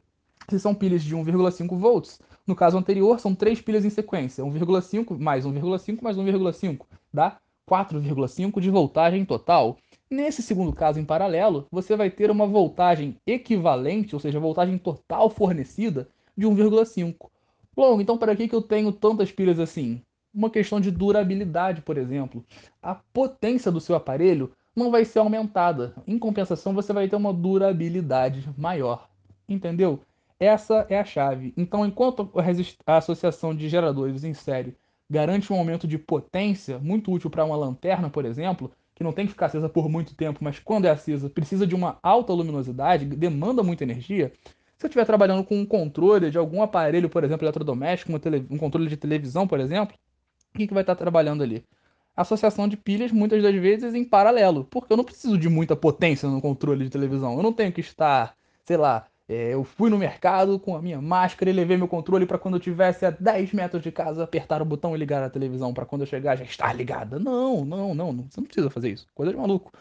Se 0.48 0.60
são 0.60 0.76
pilhas 0.76 1.04
de 1.04 1.16
1,5 1.16 1.76
volts, 1.78 2.22
no 2.46 2.56
caso 2.56 2.78
anterior, 2.78 3.20
são 3.20 3.34
três 3.34 3.62
pilhas 3.62 3.84
em 3.84 3.90
sequência, 3.90 4.44
1,5 4.44 5.18
mais 5.20 5.46
1,5 5.46 6.02
mais 6.04 6.18
1,5, 6.18 6.86
dá 7.12 7.38
4,5 7.68 8.62
de 8.62 8.70
voltagem 8.70 9.26
total. 9.26 9.78
Nesse 10.10 10.44
segundo 10.44 10.72
caso 10.72 11.00
em 11.00 11.06
paralelo, 11.06 11.66
você 11.72 11.96
vai 11.96 12.12
ter 12.12 12.30
uma 12.30 12.46
voltagem 12.46 13.18
equivalente, 13.26 14.14
ou 14.14 14.20
seja, 14.20 14.40
voltagem 14.40 14.78
total 14.78 15.30
fornecida 15.30 16.08
de 16.38 16.46
1,5. 16.46 17.33
Bom, 17.76 18.00
então 18.00 18.18
para 18.18 18.36
que, 18.36 18.48
que 18.48 18.56
eu 18.56 18.62
tenho 18.62 18.92
tantas 18.92 19.32
pilhas 19.32 19.60
assim? 19.60 20.02
Uma 20.34 20.50
questão 20.50 20.80
de 20.80 20.92
durabilidade, 20.92 21.82
por 21.82 21.98
exemplo. 21.98 22.46
A 22.82 22.96
potência 22.96 23.72
do 23.72 23.80
seu 23.80 23.96
aparelho 23.96 24.52
não 24.76 24.92
vai 24.92 25.06
ser 25.06 25.20
aumentada. 25.20 25.94
Em 26.08 26.18
compensação, 26.18 26.74
você 26.74 26.92
vai 26.92 27.08
ter 27.08 27.16
uma 27.16 27.34
durabilidade 27.34 28.48
maior. 28.58 29.10
Entendeu? 29.48 30.02
Essa 30.40 30.86
é 30.90 31.00
a 31.00 31.06
chave. 31.06 31.54
Então, 31.56 31.86
enquanto 31.86 32.30
a 32.86 32.98
associação 32.98 33.56
de 33.56 33.70
geradores 33.70 34.24
em 34.24 34.34
série 34.34 34.76
garante 35.10 35.54
um 35.54 35.58
aumento 35.58 35.88
de 35.88 35.98
potência, 35.98 36.80
muito 36.80 37.12
útil 37.12 37.30
para 37.30 37.46
uma 37.46 37.56
lanterna, 37.56 38.10
por 38.10 38.26
exemplo, 38.26 38.72
que 38.96 39.04
não 39.04 39.12
tem 39.12 39.26
que 39.26 39.32
ficar 39.32 39.48
acesa 39.48 39.70
por 39.70 39.88
muito 39.90 40.16
tempo, 40.16 40.44
mas 40.44 40.60
quando 40.60 40.86
é 40.86 40.90
acesa 40.90 41.30
precisa 41.30 41.68
de 41.68 41.76
uma 41.76 42.00
alta 42.02 42.34
luminosidade, 42.34 43.06
demanda 43.06 43.64
muita 43.64 43.84
energia. 43.84 44.32
Se 44.78 44.86
eu 44.86 44.88
estiver 44.88 45.06
trabalhando 45.06 45.44
com 45.44 45.56
um 45.58 45.66
controle 45.66 46.30
de 46.30 46.38
algum 46.38 46.62
aparelho, 46.62 47.10
por 47.10 47.24
exemplo, 47.24 47.46
eletrodoméstico, 47.46 48.12
um 48.50 48.58
controle 48.58 48.88
de 48.88 48.98
televisão, 48.98 49.48
por 49.48 49.60
exemplo, 49.60 49.96
o 50.54 50.58
que, 50.58 50.68
que 50.68 50.74
vai 50.74 50.84
estar 50.84 50.96
trabalhando 50.96 51.44
ali? 51.44 51.66
Associação 52.16 52.68
de 52.68 52.78
pilhas, 52.78 53.12
muitas 53.12 53.42
das 53.42 53.56
vezes 53.56 53.96
em 53.96 54.04
paralelo, 54.04 54.66
porque 54.66 54.94
eu 54.94 54.98
não 54.98 55.04
preciso 55.04 55.38
de 55.38 55.50
muita 55.50 55.76
potência 55.76 56.30
no 56.30 56.42
controle 56.42 56.84
de 56.84 56.90
televisão. 56.90 57.36
Eu 57.38 57.44
não 57.44 57.54
tenho 57.54 57.72
que 57.72 57.82
estar, 57.82 58.36
sei 58.66 58.78
lá, 58.78 59.08
é, 59.28 59.54
eu 59.54 59.64
fui 59.64 59.90
no 59.90 59.98
mercado 59.98 60.60
com 60.60 60.76
a 60.76 60.82
minha 60.82 61.02
máscara 61.02 61.50
e 61.50 61.54
levei 61.54 61.78
meu 61.78 61.88
controle 61.88 62.26
para 62.26 62.38
quando 62.38 62.56
eu 62.56 62.60
tivesse 62.60 63.06
a 63.06 63.10
10 63.10 63.54
metros 63.54 63.82
de 63.82 63.92
casa 63.92 64.24
apertar 64.24 64.62
o 64.62 64.66
botão 64.66 64.96
e 64.96 65.00
ligar 65.00 65.24
a 65.24 65.30
televisão 65.30 65.74
para 65.74 65.86
quando 65.86 66.02
eu 66.02 66.08
chegar 66.08 66.36
já 66.36 66.44
estar 66.44 66.74
ligada. 66.74 67.18
Não, 67.20 67.64
não, 67.64 67.96
não, 67.96 68.14
não, 68.14 68.28
você 68.30 68.40
não 68.40 68.46
precisa 68.46 68.70
fazer 68.70 68.90
isso. 68.92 69.08
Coisa 69.16 69.32
de 69.32 69.38
maluco. 69.38 69.72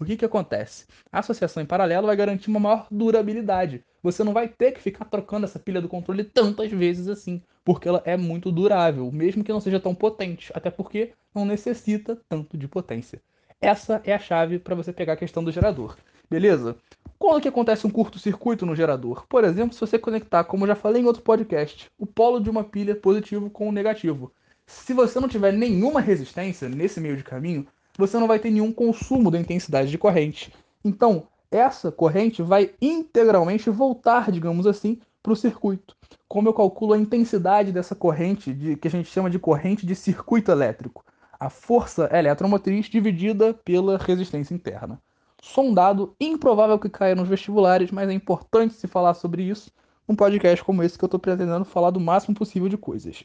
O 0.00 0.04
que 0.06 0.16
que 0.16 0.24
acontece? 0.24 0.86
A 1.12 1.18
associação 1.18 1.62
em 1.62 1.66
paralelo 1.66 2.06
vai 2.06 2.16
garantir 2.16 2.48
uma 2.48 2.58
maior 2.58 2.86
durabilidade. 2.90 3.84
Você 4.02 4.24
não 4.24 4.32
vai 4.32 4.48
ter 4.48 4.72
que 4.72 4.80
ficar 4.80 5.04
trocando 5.04 5.44
essa 5.44 5.58
pilha 5.58 5.78
do 5.78 5.90
controle 5.90 6.24
tantas 6.24 6.70
vezes 6.70 7.06
assim, 7.06 7.42
porque 7.62 7.86
ela 7.86 8.00
é 8.06 8.16
muito 8.16 8.50
durável, 8.50 9.12
mesmo 9.12 9.44
que 9.44 9.52
não 9.52 9.60
seja 9.60 9.78
tão 9.78 9.94
potente, 9.94 10.50
até 10.54 10.70
porque 10.70 11.12
não 11.34 11.44
necessita 11.44 12.18
tanto 12.30 12.56
de 12.56 12.66
potência. 12.66 13.20
Essa 13.60 14.00
é 14.02 14.14
a 14.14 14.18
chave 14.18 14.58
para 14.58 14.74
você 14.74 14.90
pegar 14.90 15.12
a 15.12 15.18
questão 15.18 15.44
do 15.44 15.52
gerador. 15.52 15.98
Beleza? 16.30 16.76
Quando 17.18 17.42
que 17.42 17.48
acontece 17.48 17.86
um 17.86 17.90
curto-circuito 17.90 18.64
no 18.64 18.74
gerador? 18.74 19.26
Por 19.28 19.44
exemplo, 19.44 19.74
se 19.74 19.80
você 19.80 19.98
conectar, 19.98 20.44
como 20.44 20.64
eu 20.64 20.68
já 20.68 20.74
falei 20.74 21.02
em 21.02 21.06
outro 21.06 21.20
podcast, 21.20 21.90
o 21.98 22.06
polo 22.06 22.40
de 22.40 22.48
uma 22.48 22.64
pilha 22.64 22.96
positivo 22.96 23.50
com 23.50 23.68
o 23.68 23.72
negativo. 23.72 24.32
Se 24.66 24.94
você 24.94 25.20
não 25.20 25.28
tiver 25.28 25.52
nenhuma 25.52 26.00
resistência 26.00 26.70
nesse 26.70 27.00
meio 27.02 27.18
de 27.18 27.22
caminho, 27.22 27.66
você 28.00 28.18
não 28.18 28.26
vai 28.26 28.38
ter 28.38 28.50
nenhum 28.50 28.72
consumo 28.72 29.30
da 29.30 29.38
intensidade 29.38 29.90
de 29.90 29.98
corrente. 29.98 30.52
Então, 30.84 31.24
essa 31.50 31.92
corrente 31.92 32.42
vai 32.42 32.70
integralmente 32.80 33.70
voltar, 33.70 34.32
digamos 34.32 34.66
assim, 34.66 34.98
para 35.22 35.32
o 35.32 35.36
circuito. 35.36 35.96
Como 36.28 36.48
eu 36.48 36.54
calculo 36.54 36.94
a 36.94 36.98
intensidade 36.98 37.72
dessa 37.72 37.94
corrente, 37.94 38.52
de, 38.52 38.76
que 38.76 38.88
a 38.88 38.90
gente 38.90 39.10
chama 39.10 39.30
de 39.30 39.38
corrente 39.38 39.84
de 39.84 39.94
circuito 39.94 40.50
elétrico? 40.50 41.04
A 41.38 41.50
força 41.50 42.08
eletromotriz 42.12 42.86
dividida 42.86 43.54
pela 43.54 43.98
resistência 43.98 44.54
interna. 44.54 45.00
Sondado 45.42 46.14
improvável 46.20 46.78
que 46.78 46.88
caia 46.88 47.14
nos 47.14 47.28
vestibulares, 47.28 47.90
mas 47.90 48.08
é 48.08 48.12
importante 48.12 48.74
se 48.74 48.86
falar 48.86 49.14
sobre 49.14 49.42
isso 49.42 49.70
num 50.06 50.16
podcast 50.16 50.64
como 50.64 50.82
esse 50.82 50.98
que 50.98 51.04
eu 51.04 51.06
estou 51.06 51.20
pretendendo 51.20 51.64
falar 51.64 51.90
do 51.90 52.00
máximo 52.00 52.34
possível 52.34 52.68
de 52.68 52.76
coisas. 52.76 53.24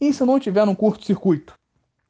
E 0.00 0.12
se 0.12 0.24
não 0.24 0.38
tiver 0.38 0.64
num 0.64 0.74
curto-circuito, 0.74 1.58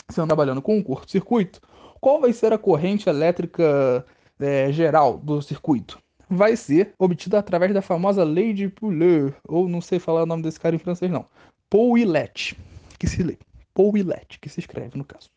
se 0.08 0.18
não 0.18 0.26
trabalhando 0.26 0.60
com 0.60 0.76
um 0.76 0.82
curto-circuito, 0.82 1.60
qual 2.02 2.20
vai 2.20 2.32
ser 2.32 2.52
a 2.52 2.58
corrente 2.58 3.08
elétrica 3.08 4.04
é, 4.40 4.72
geral 4.72 5.18
do 5.18 5.40
circuito? 5.40 6.02
Vai 6.28 6.56
ser 6.56 6.94
obtida 6.98 7.38
através 7.38 7.72
da 7.72 7.80
famosa 7.80 8.24
lei 8.24 8.52
de 8.52 8.68
Poulet, 8.68 9.32
ou 9.46 9.68
não 9.68 9.80
sei 9.80 10.00
falar 10.00 10.24
o 10.24 10.26
nome 10.26 10.42
desse 10.42 10.58
cara 10.58 10.74
em 10.74 10.80
francês 10.80 11.10
não, 11.10 11.24
Pouillet, 11.70 12.56
que 12.98 13.06
se 13.06 13.22
lê, 13.22 13.38
Pouillet, 13.72 14.38
que 14.40 14.48
se 14.48 14.58
escreve 14.58 14.98
no 14.98 15.04
caso. 15.04 15.30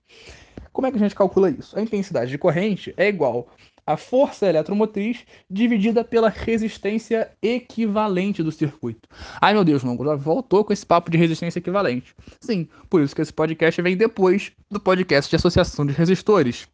Como 0.72 0.88
é 0.88 0.92
que 0.92 0.98
a 0.98 1.00
gente 1.00 1.16
calcula 1.16 1.50
isso? 1.50 1.78
A 1.78 1.82
intensidade 1.82 2.30
de 2.30 2.38
corrente 2.38 2.94
é 2.98 3.08
igual 3.08 3.48
a 3.88 3.96
força 3.96 4.48
eletromotriz 4.48 5.24
dividida 5.50 6.04
pela 6.04 6.28
resistência 6.28 7.32
equivalente 7.42 8.42
do 8.42 8.52
circuito. 8.52 9.08
Ai 9.40 9.54
meu 9.54 9.64
Deus, 9.64 9.84
não, 9.84 9.96
já 9.98 10.16
voltou 10.16 10.66
com 10.66 10.74
esse 10.74 10.86
papo 10.86 11.12
de 11.12 11.18
resistência 11.18 11.60
equivalente. 11.60 12.16
Sim, 12.42 12.68
por 12.90 13.02
isso 13.02 13.16
que 13.16 13.22
esse 13.22 13.32
podcast 13.32 13.82
vem 13.82 13.96
depois 13.96 14.52
do 14.70 14.80
podcast 14.80 15.30
de 15.30 15.36
associação 15.36 15.86
de 15.86 15.94
resistores. 15.94 16.68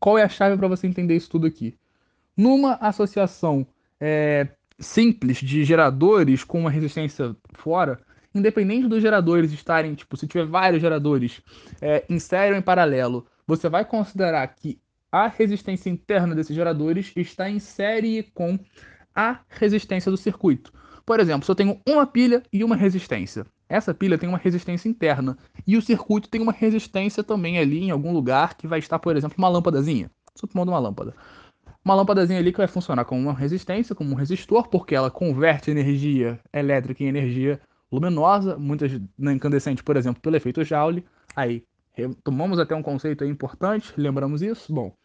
Qual 0.00 0.18
é 0.18 0.24
a 0.24 0.28
chave 0.28 0.56
para 0.56 0.68
você 0.68 0.86
entender 0.86 1.16
isso 1.16 1.30
tudo 1.30 1.46
aqui? 1.46 1.76
Numa 2.36 2.74
associação 2.74 3.64
é, 4.00 4.48
simples 4.80 5.38
de 5.38 5.64
geradores 5.64 6.42
com 6.42 6.58
uma 6.58 6.70
resistência 6.70 7.36
fora, 7.54 8.00
independente 8.34 8.88
dos 8.88 9.02
geradores 9.02 9.52
estarem, 9.52 9.94
tipo, 9.94 10.16
se 10.16 10.26
tiver 10.26 10.46
vários 10.46 10.80
geradores 10.80 11.40
é, 11.80 12.04
em 12.08 12.18
série 12.18 12.52
ou 12.52 12.58
em 12.58 12.62
paralelo, 12.62 13.26
você 13.46 13.68
vai 13.68 13.84
considerar 13.84 14.46
que 14.48 14.80
a 15.10 15.28
resistência 15.28 15.90
interna 15.90 16.34
desses 16.34 16.56
geradores 16.56 17.12
está 17.14 17.50
em 17.50 17.58
série 17.58 18.22
com 18.34 18.58
a 19.14 19.40
resistência 19.48 20.10
do 20.10 20.16
circuito. 20.16 20.72
Por 21.04 21.20
exemplo, 21.20 21.44
se 21.44 21.50
eu 21.50 21.54
tenho 21.54 21.80
uma 21.86 22.06
pilha 22.06 22.42
e 22.52 22.64
uma 22.64 22.76
resistência, 22.76 23.44
essa 23.68 23.92
pilha 23.92 24.16
tem 24.16 24.28
uma 24.28 24.38
resistência 24.38 24.88
interna 24.88 25.36
e 25.66 25.76
o 25.76 25.82
circuito 25.82 26.28
tem 26.28 26.40
uma 26.40 26.52
resistência 26.52 27.22
também 27.22 27.58
ali 27.58 27.84
em 27.84 27.90
algum 27.90 28.12
lugar 28.12 28.54
que 28.54 28.66
vai 28.66 28.78
estar, 28.78 28.98
por 28.98 29.16
exemplo, 29.16 29.36
uma 29.38 29.48
lâmpadazinha. 29.48 30.10
Supondo 30.34 30.70
uma 30.70 30.78
lâmpada. 30.78 31.14
Uma 31.84 31.94
lâmpadazinha 31.94 32.38
ali 32.38 32.52
que 32.52 32.58
vai 32.58 32.68
funcionar 32.68 33.04
como 33.04 33.20
uma 33.20 33.34
resistência, 33.34 33.94
como 33.94 34.12
um 34.12 34.14
resistor, 34.14 34.68
porque 34.68 34.94
ela 34.94 35.10
converte 35.10 35.70
energia 35.70 36.38
elétrica 36.52 37.02
em 37.02 37.08
energia 37.08 37.60
luminosa, 37.92 38.56
muitas 38.56 38.98
na 39.18 39.32
incandescente, 39.32 39.82
por 39.82 39.96
exemplo, 39.96 40.22
pelo 40.22 40.36
efeito 40.36 40.64
Joule. 40.64 41.04
Aí 41.36 41.62
tomamos 42.24 42.58
até 42.58 42.74
um 42.74 42.82
conceito 42.82 43.24
importante, 43.24 43.92
lembramos 43.96 44.40
isso? 44.40 44.72
Bom, 44.72 44.96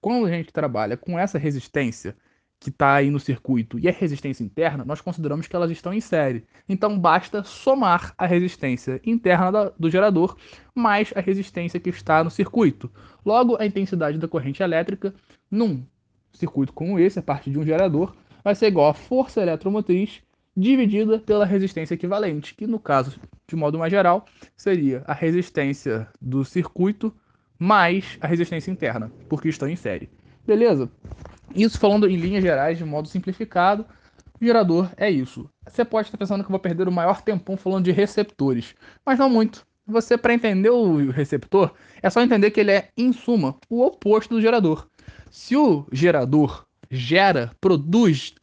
quando 0.00 0.26
a 0.26 0.30
gente 0.30 0.52
trabalha 0.52 0.96
com 0.96 1.18
essa 1.18 1.36
resistência 1.36 2.16
que 2.60 2.70
está 2.70 2.94
aí 2.94 3.10
no 3.10 3.20
circuito 3.20 3.78
e 3.78 3.88
a 3.88 3.92
resistência 3.92 4.42
interna, 4.42 4.84
nós 4.84 5.00
consideramos 5.00 5.46
que 5.46 5.54
elas 5.54 5.70
estão 5.70 5.92
em 5.92 6.00
série. 6.00 6.44
Então 6.68 6.98
basta 6.98 7.42
somar 7.44 8.14
a 8.16 8.26
resistência 8.26 9.00
interna 9.04 9.72
do 9.78 9.90
gerador 9.90 10.36
mais 10.74 11.12
a 11.14 11.20
resistência 11.20 11.78
que 11.78 11.90
está 11.90 12.22
no 12.22 12.30
circuito. 12.30 12.90
Logo, 13.24 13.56
a 13.60 13.66
intensidade 13.66 14.18
da 14.18 14.28
corrente 14.28 14.62
elétrica 14.62 15.14
num 15.50 15.84
circuito 16.32 16.72
como 16.72 16.98
esse, 16.98 17.18
a 17.18 17.22
partir 17.22 17.50
de 17.50 17.58
um 17.58 17.64
gerador, 17.64 18.14
vai 18.42 18.54
ser 18.54 18.68
igual 18.68 18.90
a 18.90 18.94
força 18.94 19.40
eletromotriz 19.40 20.22
dividida 20.58 21.20
pela 21.20 21.46
resistência 21.46 21.94
equivalente, 21.94 22.54
que 22.54 22.66
no 22.66 22.80
caso, 22.80 23.20
de 23.46 23.54
modo 23.54 23.78
mais 23.78 23.92
geral, 23.92 24.24
seria 24.56 25.04
a 25.06 25.14
resistência 25.14 26.08
do 26.20 26.44
circuito 26.44 27.14
mais 27.58 28.18
a 28.20 28.26
resistência 28.26 28.70
interna, 28.70 29.10
porque 29.28 29.48
estão 29.48 29.68
em 29.68 29.76
série. 29.76 30.08
Beleza? 30.46 30.90
Isso 31.54 31.78
falando 31.78 32.08
em 32.08 32.16
linhas 32.16 32.42
gerais, 32.42 32.78
de 32.78 32.84
modo 32.84 33.08
simplificado, 33.08 33.84
o 34.40 34.44
gerador 34.44 34.90
é 34.96 35.10
isso. 35.10 35.48
Você 35.66 35.84
pode 35.84 36.08
estar 36.08 36.18
pensando 36.18 36.42
que 36.42 36.46
eu 36.46 36.52
vou 36.52 36.60
perder 36.60 36.88
o 36.88 36.92
maior 36.92 37.22
tempão 37.22 37.56
falando 37.56 37.84
de 37.84 37.92
receptores, 37.92 38.74
mas 39.04 39.18
não 39.18 39.28
muito. 39.28 39.66
Você, 39.86 40.18
para 40.18 40.34
entender 40.34 40.70
o 40.70 41.10
receptor, 41.10 41.72
é 42.02 42.10
só 42.10 42.20
entender 42.20 42.50
que 42.50 42.60
ele 42.60 42.72
é, 42.72 42.88
em 42.96 43.12
suma, 43.12 43.56
o 43.70 43.82
oposto 43.82 44.34
do 44.34 44.40
gerador. 44.40 44.86
Se 45.30 45.56
o 45.56 45.86
gerador 45.90 46.66
gera, 46.90 47.52
produz, 47.60 48.34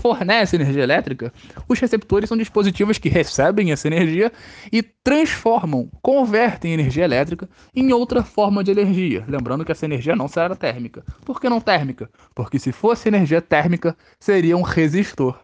fornece 0.00 0.56
energia 0.56 0.82
elétrica, 0.82 1.32
os 1.68 1.78
receptores 1.78 2.28
são 2.28 2.38
dispositivos 2.38 2.98
que 2.98 3.08
recebem 3.08 3.72
essa 3.72 3.86
energia 3.86 4.32
e 4.72 4.82
transformam, 4.82 5.90
convertem 6.00 6.72
energia 6.72 7.04
elétrica 7.04 7.48
em 7.74 7.92
outra 7.92 8.22
forma 8.22 8.64
de 8.64 8.70
energia. 8.70 9.24
Lembrando 9.28 9.64
que 9.64 9.72
essa 9.72 9.84
energia 9.84 10.16
não 10.16 10.28
será 10.28 10.56
térmica. 10.56 11.04
Por 11.24 11.40
que 11.40 11.48
não 11.48 11.60
térmica? 11.60 12.10
Porque 12.34 12.58
se 12.58 12.72
fosse 12.72 13.08
energia 13.08 13.42
térmica, 13.42 13.96
seria 14.18 14.56
um 14.56 14.62
resistor. 14.62 15.38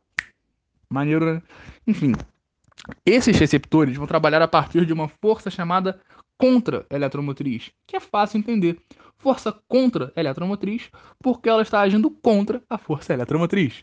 Maneiro, 0.88 1.34
né? 1.34 1.42
Enfim, 1.86 2.12
esses 3.04 3.38
receptores 3.38 3.96
vão 3.96 4.06
trabalhar 4.06 4.40
a 4.40 4.48
partir 4.48 4.86
de 4.86 4.92
uma 4.92 5.08
força 5.08 5.50
chamada 5.50 6.00
contra-eletromotriz, 6.38 7.70
que 7.86 7.96
é 7.96 8.00
fácil 8.00 8.38
entender. 8.38 8.78
Força 9.18 9.52
contra-eletromotriz, 9.66 10.90
porque 11.20 11.48
ela 11.48 11.62
está 11.62 11.80
agindo 11.80 12.10
contra 12.10 12.62
a 12.68 12.78
força 12.78 13.14
eletromotriz. 13.14 13.82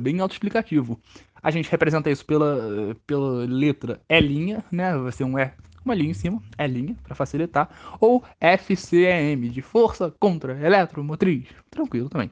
Bem 0.00 0.20
autoexplicativo. 0.20 1.00
A 1.42 1.50
gente 1.50 1.70
representa 1.70 2.10
isso 2.10 2.24
pela, 2.24 2.94
pela 3.06 3.46
letra 3.46 4.00
E', 4.08 4.56
né? 4.70 4.96
Vai 4.96 5.12
ser 5.12 5.24
um 5.24 5.38
E, 5.38 5.50
uma 5.84 5.94
linha 5.94 6.10
em 6.10 6.14
cima, 6.14 6.42
E', 6.58 6.94
para 7.02 7.14
facilitar. 7.14 7.68
Ou 8.00 8.22
FCEM, 8.40 9.48
de 9.48 9.62
força 9.62 10.14
contra-eletromotriz. 10.18 11.44
Tranquilo 11.70 12.08
também. 12.08 12.30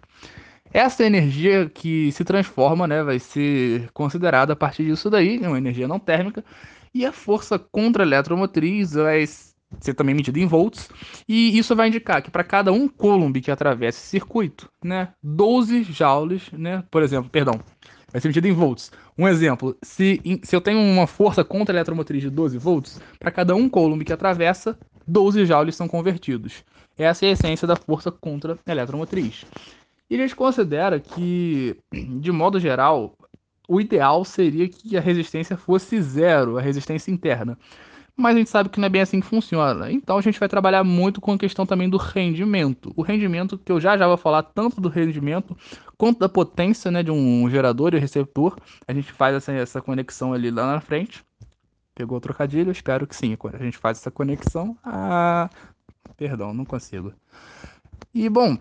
Essa 0.73 1.05
energia 1.05 1.69
que 1.69 2.13
se 2.13 2.25
transforma, 2.25 2.87
né, 2.87 3.03
vai 3.03 3.19
ser 3.19 3.91
considerada 3.93 4.53
a 4.53 4.57
partir 4.57 4.85
disso 4.85 5.09
daí, 5.09 5.43
é 5.43 5.49
uma 5.49 5.57
energia 5.57 5.89
não 5.89 5.99
térmica, 5.99 6.45
e 6.95 7.07
a 7.07 7.13
força 7.13 7.59
contra-eletromotriz 7.59 8.93
vai 8.93 9.25
ser 9.81 9.95
também 9.95 10.15
medida 10.15 10.39
em 10.39 10.47
volts, 10.47 10.89
e 11.29 11.57
isso 11.59 11.77
vai 11.77 11.89
indicar 11.89 12.23
que 12.23 12.31
para 12.31 12.45
cada 12.45 12.73
um 12.73 12.89
coulomb 12.89 13.41
que 13.41 13.51
atravessa 13.51 13.99
esse 13.99 14.09
circuito, 14.09 14.71
né, 14.83 15.09
12 15.23 15.85
joules, 15.85 16.51
né, 16.53 16.83
por 16.91 17.03
exemplo, 17.03 17.31
perdão, 17.31 17.61
vai 18.11 18.21
ser 18.21 18.29
medida 18.29 18.49
em 18.49 18.53
volts. 18.53 18.91
Um 19.17 19.29
exemplo, 19.29 19.77
se, 19.83 20.21
se 20.43 20.57
eu 20.57 20.61
tenho 20.61 20.81
uma 20.81 21.07
força 21.07 21.45
contra 21.45 21.75
eletromotriz 21.75 22.23
de 22.23 22.31
12 22.31 22.59
volts, 22.59 23.01
para 23.19 23.31
cada 23.31 23.55
um 23.55 23.69
coulomb 23.69 24.05
que 24.05 24.13
atravessa, 24.13 24.79
12 25.07 25.47
joules 25.47 25.77
são 25.77 25.89
convertidos. 25.89 26.65
Essa 26.97 27.27
é 27.27 27.29
a 27.29 27.33
essência 27.33 27.67
da 27.67 27.77
força 27.77 28.11
contra 28.11 28.59
eletromotriz. 28.67 29.45
E 30.11 30.17
a 30.17 30.19
gente 30.19 30.35
considera 30.35 30.99
que, 30.99 31.77
de 31.93 32.33
modo 32.33 32.59
geral, 32.59 33.15
o 33.69 33.81
ideal 33.81 34.25
seria 34.25 34.67
que 34.67 34.97
a 34.97 35.01
resistência 35.01 35.57
fosse 35.57 36.01
zero, 36.01 36.57
a 36.57 36.63
resistência 36.63 37.11
interna 37.11 37.59
mas 38.19 38.35
a 38.35 38.39
gente 38.41 38.51
sabe 38.51 38.69
que 38.69 38.81
não 38.81 38.87
é 38.87 38.89
bem 38.89 39.01
assim 39.01 39.21
que 39.21 39.27
funciona. 39.27 39.93
Então 39.93 40.19
a 40.19 40.21
gente 40.21 40.41
vai 40.41 40.49
trabalhar 40.49 40.83
muito 40.83 41.21
com 41.21 41.33
a 41.33 41.39
questão 41.39 41.65
também 41.65 41.89
do 41.89 41.97
rendimento. 41.97 42.93
O 42.97 43.03
rendimento, 43.03 43.57
que 43.57 43.71
eu 43.71 43.81
já 43.81 43.97
já 43.97 44.09
vou 44.09 44.17
falar 44.17 44.43
tanto 44.43 44.81
do 44.81 44.89
rendimento 44.89 45.57
quanto 45.97 46.19
da 46.19 46.29
potência 46.29 46.91
né, 46.91 47.01
de 47.01 47.13
um 47.13 47.49
gerador 47.49 47.95
e 47.95 47.99
receptor. 47.99 48.57
A 48.89 48.93
gente 48.93 49.13
faz 49.13 49.37
essa, 49.37 49.53
essa 49.53 49.81
conexão 49.81 50.33
ali 50.33 50.51
lá 50.51 50.67
na 50.67 50.81
frente. 50.81 51.25
Pegou 51.95 52.19
o 52.19 52.21
trocadilho? 52.21 52.73
Espero 52.73 53.07
que 53.07 53.15
sim. 53.15 53.37
Quando 53.37 53.55
a 53.55 53.59
gente 53.63 53.79
faz 53.79 53.99
essa 53.99 54.11
conexão. 54.11 54.77
Ah, 54.85 55.49
perdão, 56.17 56.53
não 56.53 56.65
consigo. 56.65 57.13
E 58.13 58.29
bom, 58.29 58.59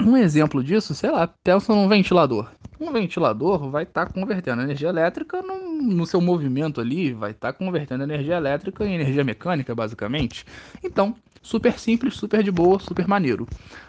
um 0.00 0.18
exemplo 0.18 0.62
disso, 0.62 0.94
sei 0.94 1.10
lá, 1.10 1.26
pensa 1.26 1.74
num 1.74 1.88
ventilador. 1.88 2.50
Um 2.78 2.92
ventilador 2.92 3.70
vai 3.70 3.84
estar 3.84 4.04
tá 4.04 4.12
convertendo 4.12 4.60
energia 4.60 4.90
elétrica 4.90 5.40
no, 5.40 5.71
no, 5.82 6.06
seu 6.06 6.20
movimento 6.20 6.80
ali, 6.80 7.12
vai 7.12 7.32
estar 7.32 7.52
tá 7.52 7.58
convertendo 7.58 8.04
energia 8.04 8.36
elétrica 8.36 8.84
em 8.86 8.94
energia 8.94 9.24
mecânica, 9.24 9.74
basicamente. 9.74 10.44
Então, 10.82 11.14
super 11.40 11.78
simples, 11.78 12.16
super 12.16 12.42
de 12.42 12.50
boa, 12.50 12.78
super 12.78 13.06
maneiro. 13.06 13.46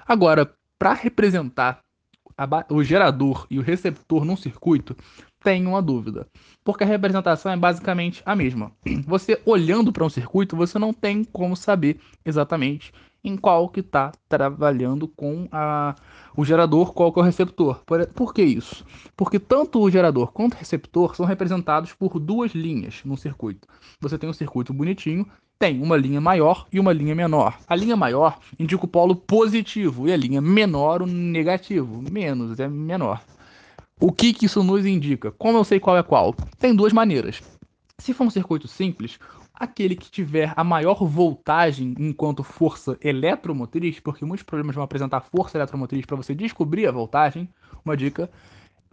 Agora, 0.08 0.52
para 0.78 0.94
representar 0.94 1.80
o 2.70 2.84
gerador 2.84 3.46
e 3.50 3.60
o 3.60 3.62
receptor 3.62 4.26
num 4.26 4.36
circuito, 4.36 4.96
tem 5.44 5.68
uma 5.68 5.82
dúvida. 5.82 6.28
Porque 6.64 6.84
a 6.84 6.88
representação 6.88 7.52
é 7.52 7.58
basicamente 7.58 8.24
a 8.26 8.36
mesma. 8.36 8.72
Você 9.06 9.40
olhando 9.46 9.92
para 9.92 10.06
um 10.06 10.10
circuito, 10.10 10.56
você 10.56 10.80
não 10.80 10.94
tem 10.94 11.24
como 11.24 11.56
saber 11.56 12.00
exatamente 12.26 12.92
em 13.24 13.38
qual 13.38 13.70
que 13.70 13.80
está 13.80 14.12
trabalhando 14.28 15.08
com 15.08 15.48
a, 15.52 15.96
o 16.36 16.44
gerador, 16.44 16.94
qual 16.94 17.12
que 17.14 17.20
é 17.20 17.22
o 17.22 17.26
receptor. 17.26 17.82
Por, 17.86 18.06
por 18.08 18.34
que 18.34 18.44
isso? 18.44 18.86
Porque 19.16 19.40
tanto 19.40 19.80
o 19.80 19.90
gerador 19.90 20.32
quanto 20.32 20.56
o 20.56 20.58
receptor 20.58 21.16
são 21.16 21.26
representados 21.26 21.94
por 21.94 22.20
duas 22.20 22.52
linhas 22.52 23.02
no 23.06 23.16
circuito. 23.16 23.68
Você 24.02 24.18
tem 24.18 24.30
um 24.30 24.34
circuito 24.34 24.74
bonitinho, 24.74 25.26
tem 25.58 25.82
uma 25.82 25.96
linha 25.96 26.20
maior 26.20 26.68
e 26.74 26.80
uma 26.80 26.92
linha 26.92 27.16
menor. 27.16 27.58
A 27.68 27.76
linha 27.76 27.96
maior 27.96 28.38
indica 28.60 28.84
o 28.84 28.88
polo 28.88 29.16
positivo 29.16 30.08
e 30.08 30.12
a 30.12 30.18
linha 30.18 30.42
menor 30.42 31.02
o 31.02 31.08
negativo, 31.08 32.04
menos 32.12 32.60
é 32.60 32.68
menor. 32.68 33.22
O 34.00 34.12
que, 34.12 34.34
que 34.34 34.48
isso 34.48 34.62
nos 34.62 34.86
indica? 34.86 35.32
Como 35.32 35.58
eu 35.58 35.64
sei 35.64 35.80
qual 35.80 35.98
é 35.98 36.04
qual? 36.04 36.36
Tem 36.60 36.76
duas 36.76 36.92
maneiras. 36.92 37.42
Se 37.98 38.14
for 38.14 38.26
um 38.26 38.30
circuito 38.30 38.68
simples, 38.68 39.18
aquele 39.54 39.96
que 39.96 40.10
tiver 40.10 40.54
a 40.56 40.64
maior 40.64 41.06
voltagem 41.06 41.94
enquanto 42.00 42.44
força 42.44 42.98
eletromotriz, 43.02 44.00
porque 44.00 44.26
muitos 44.26 44.44
problemas 44.44 44.76
vão 44.76 44.84
apresentar 44.84 45.22
força 45.22 45.58
eletromotriz 45.58 46.06
para 46.06 46.18
você 46.18 46.34
descobrir 46.34 46.88
a 46.88 46.92
voltagem. 46.92 47.48
Uma 47.86 47.96
dica: 47.96 48.30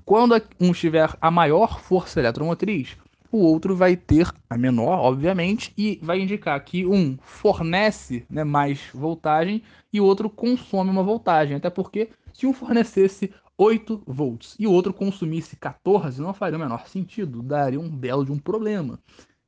quando 0.04 0.40
um 0.60 0.72
tiver 0.72 1.16
a 1.20 1.30
maior 1.30 1.80
força 1.80 2.20
eletromotriz, 2.20 2.96
o 3.32 3.38
outro 3.38 3.76
vai 3.76 3.96
ter 3.96 4.28
a 4.48 4.58
menor, 4.58 4.98
obviamente, 4.98 5.72
e 5.78 5.98
vai 6.02 6.20
indicar 6.20 6.62
que 6.64 6.84
um 6.84 7.16
fornece 7.22 8.26
né, 8.28 8.42
mais 8.42 8.90
voltagem 8.92 9.62
e 9.92 10.00
o 10.00 10.04
outro 10.04 10.28
consome 10.28 10.90
uma 10.90 11.02
voltagem. 11.02 11.56
Até 11.56 11.70
porque, 11.70 12.10
se 12.32 12.46
um 12.46 12.52
fornecesse 12.52 13.32
8 13.56 14.02
volts 14.06 14.56
e 14.58 14.66
o 14.66 14.72
outro 14.72 14.92
consumisse 14.92 15.54
14, 15.56 16.20
não 16.20 16.34
faria 16.34 16.56
o 16.56 16.60
menor 16.60 16.88
sentido, 16.88 17.42
daria 17.42 17.78
um 17.78 17.88
belo 17.88 18.24
de 18.24 18.32
um 18.32 18.38
problema. 18.38 18.98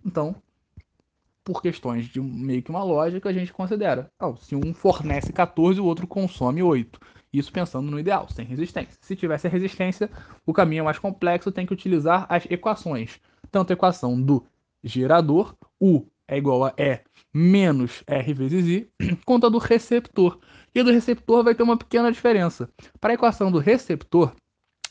Então, 0.04 0.36
por 1.44 1.60
questões 1.60 2.06
de 2.06 2.20
meio 2.20 2.62
que 2.62 2.70
uma 2.70 2.82
lógica, 2.82 3.28
a 3.28 3.32
gente 3.32 3.52
considera. 3.52 4.10
Oh, 4.20 4.36
se 4.36 4.54
um 4.54 4.72
fornece 4.72 5.32
14, 5.32 5.80
o 5.80 5.84
outro 5.84 6.06
consome 6.06 6.62
8. 6.62 7.00
Isso 7.32 7.52
pensando 7.52 7.90
no 7.90 7.98
ideal, 7.98 8.28
sem 8.28 8.44
resistência. 8.44 8.96
Se 9.00 9.16
tivesse 9.16 9.48
resistência, 9.48 10.10
o 10.46 10.52
caminho 10.52 10.80
é 10.80 10.84
mais 10.84 10.98
complexo, 10.98 11.50
tem 11.50 11.66
que 11.66 11.72
utilizar 11.72 12.26
as 12.28 12.44
equações. 12.50 13.18
Tanto 13.50 13.70
a 13.70 13.74
equação 13.74 14.20
do 14.20 14.44
gerador, 14.84 15.54
U 15.80 16.06
é 16.28 16.36
igual 16.36 16.64
a 16.64 16.74
E 16.76 17.00
menos 17.32 18.02
R 18.06 18.34
vezes 18.34 18.66
I, 18.66 18.90
quanto 19.24 19.46
a 19.46 19.48
do 19.48 19.58
receptor. 19.58 20.38
E 20.74 20.82
do 20.82 20.92
receptor 20.92 21.42
vai 21.42 21.54
ter 21.54 21.62
uma 21.62 21.76
pequena 21.76 22.12
diferença. 22.12 22.68
Para 23.00 23.12
a 23.12 23.14
equação 23.14 23.50
do 23.50 23.58
receptor, 23.58 24.32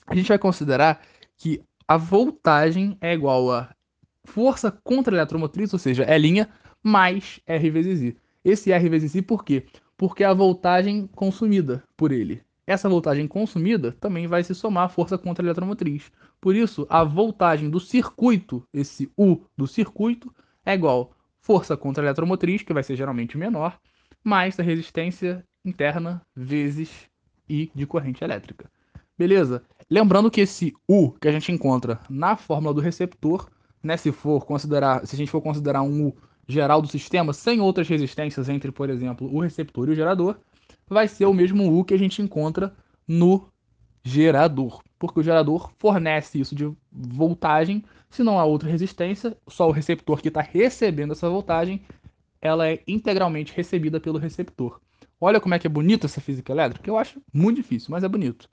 a 0.08 0.16
gente 0.16 0.28
vai 0.28 0.40
considerar 0.40 1.02
que 1.38 1.62
a 1.88 1.98
voltagem 1.98 2.98
é 3.02 3.14
igual 3.14 3.52
a 3.52 3.70
força 4.26 4.72
contra 4.84 5.16
eletromotriz, 5.16 5.74
ou 5.74 5.80
seja, 5.80 6.04
E' 6.04 6.48
mais 6.84 7.40
R 7.46 7.70
vezes 7.70 8.02
I. 8.02 8.18
Esse 8.44 8.72
R 8.72 8.90
vezes 8.90 9.16
I 9.16 9.22
por 9.22 9.44
quê? 9.44 9.66
Porque 9.98 10.24
é 10.24 10.28
a 10.28 10.34
voltagem 10.34 11.08
consumida 11.08 11.84
por 11.96 12.12
ele. 12.12 12.42
Essa 12.66 12.88
voltagem 12.88 13.28
consumida 13.28 13.92
também 14.00 14.28
vai 14.28 14.44
se 14.44 14.56
somar 14.56 14.86
à 14.86 14.90
força 14.90 15.18
contra 15.18 15.46
eletromotriz. 15.46 16.12
Por 16.40 16.56
isso, 16.56 16.88
a 16.90 17.04
voltagem 17.04 17.70
do 17.70 17.80
circuito, 17.80 18.64
esse 18.74 19.12
U 19.18 19.42
do 19.58 19.68
circuito, 19.68 20.34
é 20.66 20.74
igual 20.74 21.12
força 21.40 21.76
contra 21.76 22.04
eletromotriz, 22.04 22.62
que 22.62 22.74
vai 22.74 22.84
ser 22.84 22.96
geralmente 22.96 23.38
menor, 23.38 23.80
mais 24.24 24.60
a 24.60 24.64
resistência 24.64 25.44
interna 25.66 26.22
vezes 26.36 27.10
I 27.50 27.72
de 27.76 27.86
corrente 27.86 28.24
elétrica. 28.24 28.72
Beleza? 29.18 29.64
Lembrando 29.90 30.32
que 30.32 30.42
esse 30.42 30.74
U 30.88 31.12
que 31.12 31.28
a 31.28 31.32
gente 31.32 31.52
encontra 31.52 32.00
na 32.10 32.36
fórmula 32.36 32.74
do 32.74 32.82
receptor 32.82 33.50
né, 33.84 33.98
se 33.98 34.12
for 34.12 34.46
considerar, 34.46 35.06
se 35.06 35.16
a 35.16 35.18
gente 35.18 35.32
for 35.32 35.42
considerar 35.42 35.82
um 35.82 36.08
U 36.08 36.16
geral 36.48 36.82
do 36.82 36.88
sistema 36.88 37.34
sem 37.34 37.62
outras 37.62 37.88
resistências 37.88 38.50
entre, 38.50 38.72
por 38.72 38.90
exemplo, 38.90 39.34
o 39.34 39.40
receptor 39.40 39.88
e 39.88 39.92
o 39.92 39.96
gerador, 39.96 40.38
vai 40.88 41.08
ser 41.08 41.26
o 41.26 41.34
mesmo 41.34 41.72
U 41.72 41.84
que 41.84 41.94
a 41.94 41.98
gente 41.98 42.22
encontra 42.22 42.74
no 43.08 43.48
gerador, 44.04 44.82
porque 44.98 45.20
o 45.20 45.24
gerador 45.24 45.72
fornece 45.78 46.40
isso 46.40 46.56
de 46.56 46.72
voltagem, 46.92 47.84
se 48.10 48.24
não 48.24 48.40
há 48.40 48.46
outra 48.46 48.70
resistência, 48.70 49.38
só 49.48 49.68
o 49.68 49.72
receptor 49.72 50.22
que 50.22 50.28
está 50.28 50.42
recebendo 50.42 51.14
essa 51.14 51.30
voltagem, 51.30 51.82
ela 52.42 52.68
é 52.68 52.82
integralmente 52.88 53.54
recebida 53.56 54.00
pelo 54.00 54.18
receptor. 54.18 54.82
Olha 55.20 55.40
como 55.40 55.54
é 55.54 55.60
que 55.60 55.68
é 55.68 55.70
bonita 55.70 56.08
essa 56.08 56.20
física 56.20 56.52
elétrica, 56.52 56.90
eu 56.90 56.98
acho 56.98 57.22
muito 57.32 57.58
difícil, 57.58 57.90
mas 57.92 58.04
é 58.04 58.08
bonito. 58.08 58.50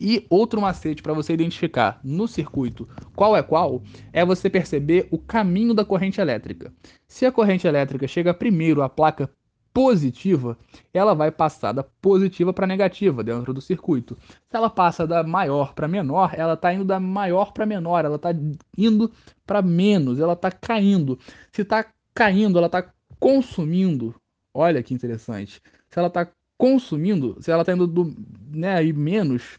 E 0.00 0.26
outro 0.30 0.62
macete 0.62 1.02
para 1.02 1.12
você 1.12 1.34
identificar 1.34 2.00
no 2.02 2.26
circuito 2.26 2.88
qual 3.14 3.36
é 3.36 3.42
qual 3.42 3.82
é 4.12 4.24
você 4.24 4.48
perceber 4.48 5.06
o 5.10 5.18
caminho 5.18 5.74
da 5.74 5.84
corrente 5.84 6.20
elétrica. 6.20 6.72
Se 7.06 7.26
a 7.26 7.32
corrente 7.32 7.66
elétrica 7.66 8.08
chega 8.08 8.32
primeiro 8.32 8.80
à 8.80 8.88
placa 8.88 9.30
positiva, 9.72 10.58
ela 10.92 11.14
vai 11.14 11.30
passar 11.30 11.72
da 11.72 11.82
positiva 11.82 12.52
para 12.52 12.66
negativa 12.66 13.22
dentro 13.22 13.52
do 13.52 13.60
circuito. 13.60 14.16
Se 14.48 14.56
ela 14.56 14.70
passa 14.70 15.06
da 15.06 15.22
maior 15.22 15.74
para 15.74 15.86
menor, 15.86 16.32
ela 16.34 16.54
está 16.54 16.72
indo 16.72 16.84
da 16.84 16.98
maior 16.98 17.52
para 17.52 17.66
menor, 17.66 18.04
ela 18.04 18.16
está 18.16 18.30
indo 18.76 19.12
para 19.46 19.62
menos, 19.62 20.18
ela 20.18 20.32
está 20.32 20.50
caindo. 20.50 21.18
Se 21.52 21.62
está 21.62 21.86
caindo, 22.14 22.58
ela 22.58 22.66
está 22.66 22.90
consumindo. 23.18 24.14
Olha 24.52 24.82
que 24.82 24.94
interessante. 24.94 25.62
Se 25.90 25.98
ela 25.98 26.08
está 26.08 26.28
consumindo, 26.56 27.36
se 27.40 27.50
ela 27.50 27.62
está 27.62 27.72
indo 27.72 27.86
do 27.86 28.14
né, 28.50 28.74
aí 28.74 28.92
menos 28.92 29.58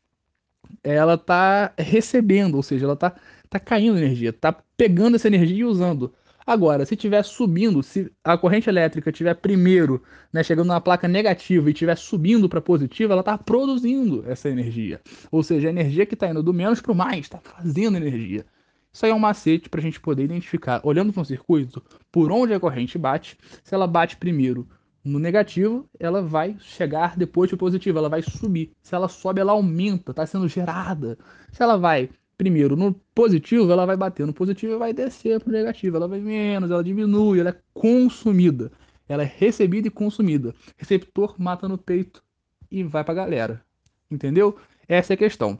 ela 0.84 1.18
tá 1.18 1.74
recebendo, 1.78 2.56
ou 2.56 2.64
seja, 2.64 2.86
ela 2.86 2.96
tá, 2.96 3.16
tá 3.50 3.60
caindo 3.60 3.98
energia, 3.98 4.34
tá 4.34 4.56
pegando 4.78 5.16
essa 5.16 5.28
energia 5.28 5.58
e 5.58 5.66
usando. 5.66 6.14
Agora, 6.46 6.86
se 6.86 6.96
estiver 6.96 7.24
subindo, 7.24 7.84
se 7.84 8.12
a 8.24 8.38
corrente 8.38 8.68
elétrica 8.68 9.10
estiver 9.10 9.36
primeiro, 9.36 10.02
né, 10.34 10.44
chegando 10.44 10.68
na 10.68 10.82
placa 10.82 11.08
negativa 11.08 11.70
e 11.70 11.74
estiver 11.74 11.98
subindo 11.98 12.50
para 12.50 12.60
positiva, 12.60 13.14
ela 13.14 13.22
está 13.22 13.38
produzindo 13.38 14.24
essa 14.28 14.50
energia. 14.50 15.00
Ou 15.32 15.44
seja, 15.44 15.68
a 15.68 15.72
energia 15.72 16.06
que 16.06 16.16
está 16.16 16.28
indo 16.30 16.42
do 16.42 16.54
menos 16.54 16.82
para 16.82 16.92
o 16.92 16.96
mais, 16.96 17.20
está 17.20 17.40
fazendo 17.40 17.98
energia. 17.98 18.46
Isso 18.92 19.06
aí 19.06 19.12
é 19.12 19.16
um 19.16 19.20
macete 19.20 19.70
para 19.70 19.80
a 19.80 19.84
gente 19.84 20.00
poder 20.02 20.24
identificar, 20.24 20.82
olhando 20.84 21.14
para 21.14 21.22
um 21.22 21.26
circuito, 21.26 21.82
por 22.12 22.32
onde 22.32 22.54
a 22.54 22.60
corrente 22.60 22.98
bate. 22.98 23.38
Se 23.64 23.74
ela 23.74 23.88
bate 23.88 24.18
primeiro 24.18 24.68
no 25.04 25.20
negativo, 25.20 25.90
ela 26.00 26.22
vai 26.22 26.56
chegar 26.60 27.18
depois 27.18 27.50
de 27.50 27.58
positivo, 27.58 27.98
ela 27.98 28.10
vai 28.10 28.22
subir. 28.22 28.72
Se 28.82 28.94
ela 28.94 29.08
sobe, 29.08 29.42
ela 29.42 29.52
aumenta, 29.52 30.12
está 30.12 30.26
sendo 30.26 30.48
gerada. 30.48 31.18
Se 31.52 31.64
ela 31.64 31.78
vai 31.78 32.10
primeiro 32.38 32.76
no 32.76 32.94
positivo, 33.14 33.72
ela 33.72 33.86
vai 33.86 33.96
bater 33.96 34.26
no 34.26 34.34
positivo 34.34 34.74
e 34.74 34.78
vai 34.78 34.94
descer 34.94 35.40
para 35.40 35.50
o 35.50 35.52
negativo. 35.52 35.98
Ela 35.98 36.08
vai 36.08 36.20
menos, 36.20 36.72
ela 36.72 36.84
diminui, 36.84 37.40
ela 37.40 37.50
é 37.52 37.56
consumida. 37.74 38.72
Ela 39.08 39.24
é 39.24 39.32
recebida 39.38 39.88
e 39.88 39.92
consumida. 39.92 40.54
Receptor 40.78 41.36
mata 41.38 41.68
no 41.68 41.78
peito 41.78 42.24
e 42.70 42.84
vai 42.84 43.04
para 43.04 43.14
a 43.14 43.16
galera. 43.16 43.66
Entendeu? 44.10 44.58
Essa 44.88 45.14
é 45.14 45.16
a 45.16 45.18
questão. 45.18 45.60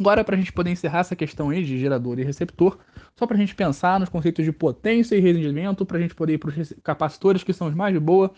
Agora, 0.00 0.24
para 0.24 0.34
a 0.34 0.38
gente 0.38 0.52
poder 0.52 0.70
encerrar 0.70 1.00
essa 1.00 1.14
questão 1.14 1.50
aí 1.50 1.62
de 1.62 1.78
gerador 1.78 2.18
e 2.18 2.24
receptor, 2.24 2.78
só 3.14 3.26
para 3.26 3.36
a 3.36 3.38
gente 3.38 3.54
pensar 3.54 4.00
nos 4.00 4.08
conceitos 4.08 4.44
de 4.44 4.50
potência 4.50 5.14
e 5.14 5.20
rendimento, 5.20 5.84
para 5.84 5.98
a 5.98 6.00
gente 6.00 6.14
poder 6.14 6.32
ir 6.32 6.38
para 6.38 6.50
os 6.50 6.74
capacitores 6.82 7.44
que 7.44 7.52
são 7.52 7.68
os 7.68 7.74
mais 7.74 7.92
de 7.92 8.00
boa. 8.00 8.32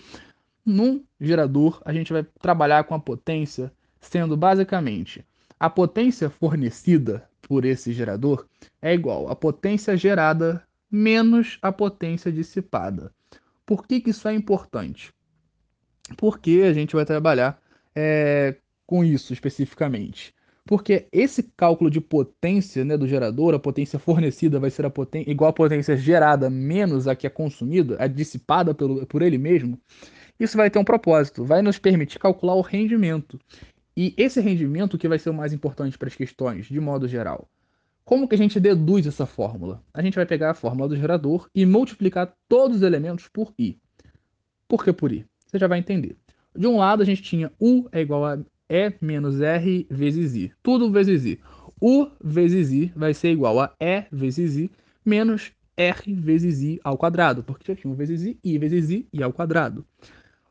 Num 0.67 1.05
gerador, 1.21 1.81
a 1.85 1.93
gente 1.93 2.13
vai 2.13 2.25
trabalhar 2.41 2.83
com 2.85 2.95
a 2.95 2.99
potência 2.99 3.73
sendo 4.01 4.37
basicamente 4.37 5.25
a 5.63 5.71
potência 5.71 6.29
fornecida 6.29 7.25
por 7.41 7.65
esse 7.65 7.93
gerador 7.93 8.49
é 8.81 8.93
igual 8.93 9.31
à 9.31 9.37
potência 9.37 9.97
gerada 9.97 10.61
menos 10.91 11.57
a 11.63 11.71
potência 11.71 12.33
dissipada. 12.33 13.15
Por 13.65 13.87
que, 13.87 14.01
que 14.01 14.11
isso 14.11 14.27
é 14.27 14.35
importante? 14.35 15.15
Porque 16.17 16.65
a 16.69 16.73
gente 16.73 16.97
vai 16.97 17.05
trabalhar 17.05 17.63
é, 17.95 18.57
com 18.85 19.05
isso 19.05 19.33
especificamente. 19.33 20.35
Porque 20.65 21.09
esse 21.11 21.43
cálculo 21.57 21.91
de 21.91 22.01
potência 22.01 22.85
né, 22.85 22.97
do 22.97 23.09
gerador, 23.09 23.55
a 23.55 23.59
potência 23.59 23.99
fornecida 23.99 24.61
vai 24.61 24.71
ser 24.71 24.87
a 24.87 24.91
potência, 24.91 25.31
igual 25.31 25.51
a 25.51 25.53
potência 25.53 25.97
gerada 25.97 26.49
menos 26.49 27.09
a 27.09 27.17
que 27.17 27.27
é 27.27 27.31
consumida, 27.31 27.97
a 27.99 28.07
dissipada 28.07 28.73
pelo, 28.73 29.05
por 29.07 29.23
ele 29.23 29.39
mesmo, 29.39 29.79
isso 30.39 30.57
vai 30.57 30.71
ter 30.71 30.79
um 30.79 30.85
propósito, 30.85 31.45
vai 31.45 31.63
nos 31.63 31.79
permitir 31.79 32.19
calcular 32.19 32.55
o 32.55 32.61
rendimento. 32.61 33.39
E 33.97 34.15
esse 34.17 34.41
rendimento 34.41 34.97
que 34.97 35.09
vai 35.09 35.19
ser 35.19 35.31
o 35.31 35.35
mais 35.35 35.53
importante 35.53 35.99
para 35.99 36.09
as 36.09 36.15
questões, 36.15 36.67
de 36.67 36.81
modo 36.81 37.07
geral. 37.07 37.49
Como 38.05 38.27
que 38.27 38.35
a 38.35 38.39
gente 38.39 38.59
deduz 38.59 39.07
essa 39.07 39.27
fórmula? 39.27 39.83
A 39.93 40.03
gente 40.03 40.15
vai 40.15 40.27
pegar 40.27 40.51
a 40.51 40.55
fórmula 40.55 40.89
do 40.89 40.97
gerador 40.97 41.49
e 41.55 41.65
multiplicar 41.65 42.35
todos 42.49 42.79
os 42.79 42.83
elementos 42.83 43.29
por 43.29 43.53
I. 43.59 43.79
Por 44.67 44.85
que 44.85 44.93
por 44.93 45.13
I? 45.13 45.25
Você 45.47 45.59
já 45.59 45.67
vai 45.67 45.79
entender. 45.79 46.17
De 46.57 46.67
um 46.67 46.79
lado, 46.79 47.03
a 47.03 47.07
gente 47.07 47.23
tinha 47.23 47.53
U 47.61 47.89
é 47.93 48.01
igual 48.01 48.25
a 48.25 48.39
e 48.73 48.95
menos 49.03 49.41
R 49.43 49.87
vezes 49.91 50.35
I. 50.35 50.51
Tudo 50.63 50.91
vezes 50.91 51.27
I. 51.27 51.39
U 51.79 52.09
vezes 52.25 52.73
I 52.73 52.91
vai 52.97 53.13
ser 53.13 53.33
igual 53.33 53.61
a 53.61 53.75
E 53.79 54.07
vezes 54.11 54.57
I 54.57 54.71
menos 55.05 55.53
R 55.77 56.15
vezes 56.15 56.63
I 56.63 56.81
ao 56.83 56.97
quadrado, 56.97 57.43
porque 57.43 57.71
já 57.71 57.77
tinha 57.77 57.93
U 57.93 57.95
vezes 57.95 58.25
I, 58.25 58.39
I 58.43 58.59
vezes 58.59 58.91
I, 58.91 59.07
I 59.13 59.23
ao 59.23 59.33
quadrado. 59.33 59.85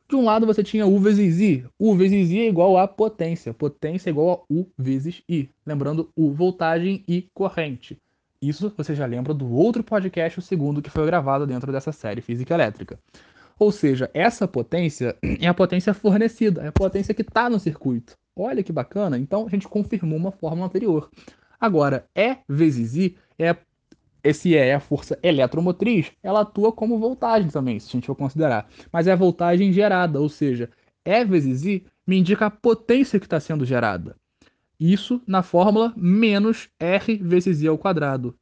De 0.08 0.16
um 0.16 0.26
lado 0.26 0.46
você 0.46 0.62
tinha 0.62 0.86
U 0.86 1.00
vezes 1.00 1.40
I. 1.40 1.66
U 1.80 1.96
vezes 1.96 2.30
I 2.30 2.42
é 2.42 2.48
igual 2.48 2.78
a 2.78 2.88
potência. 2.88 3.54
Potência 3.54 4.10
é 4.10 4.12
igual 4.12 4.46
a 4.50 4.54
U 4.54 4.68
vezes 4.78 5.24
I. 5.28 5.50
Lembrando, 5.66 6.10
U, 6.16 6.32
voltagem 6.32 7.04
e 7.08 7.28
corrente. 7.34 7.98
Isso 8.42 8.74
você 8.76 8.94
já 8.94 9.06
lembra 9.06 9.34
do 9.34 9.50
outro 9.54 9.84
podcast, 9.84 10.38
o 10.38 10.42
segundo, 10.42 10.82
que 10.82 10.90
foi 10.90 11.06
gravado 11.06 11.48
dentro 11.48 11.72
dessa 11.72 11.92
série 11.92 12.22
Física 12.22 12.54
Elétrica. 12.54 13.00
Ou 13.62 13.72
seja, 13.72 14.10
essa 14.12 14.48
potência 14.48 15.16
é 15.40 15.48
a 15.48 15.54
potência 15.54 15.94
fornecida, 15.94 16.64
é 16.64 16.70
a 16.70 16.72
potência 16.72 17.14
que 17.14 17.22
está 17.22 17.48
no 17.48 17.60
circuito. 17.60 18.18
Olha 18.36 18.64
que 18.64 18.72
bacana. 18.72 19.20
Então 19.20 19.46
a 19.46 19.50
gente 19.52 19.68
confirmou 19.68 20.18
uma 20.18 20.32
fórmula 20.32 20.66
anterior. 20.66 21.12
Agora, 21.60 22.08
E 22.16 22.38
vezes 22.50 22.96
I 22.96 23.16
é 23.38 23.56
esse 24.24 24.56
é 24.56 24.74
a 24.74 24.80
força 24.80 25.18
eletromotriz, 25.22 26.12
ela 26.24 26.42
atua 26.42 26.72
como 26.72 26.98
voltagem 26.98 27.52
também, 27.52 27.80
se 27.80 27.90
a 27.90 27.92
gente 27.92 28.08
for 28.08 28.16
considerar. 28.16 28.68
Mas 28.92 29.06
é 29.06 29.12
a 29.12 29.16
voltagem 29.16 29.72
gerada, 29.72 30.20
ou 30.20 30.28
seja, 30.28 30.68
E 31.06 31.24
vezes 31.24 31.64
I 31.64 31.86
me 32.06 32.18
indica 32.18 32.48
a 32.48 32.52
potência 32.52 33.20
que 33.20 33.28
está 33.28 33.40
sendo 33.40 33.64
gerada. 33.64 34.16
Isso 34.80 35.22
na 35.28 35.44
fórmula 35.44 35.94
menos 35.96 36.68
R 36.80 37.16
vezes 37.18 37.62
I 37.62 37.68
ao 37.68 37.78
quadrado. 37.78 38.36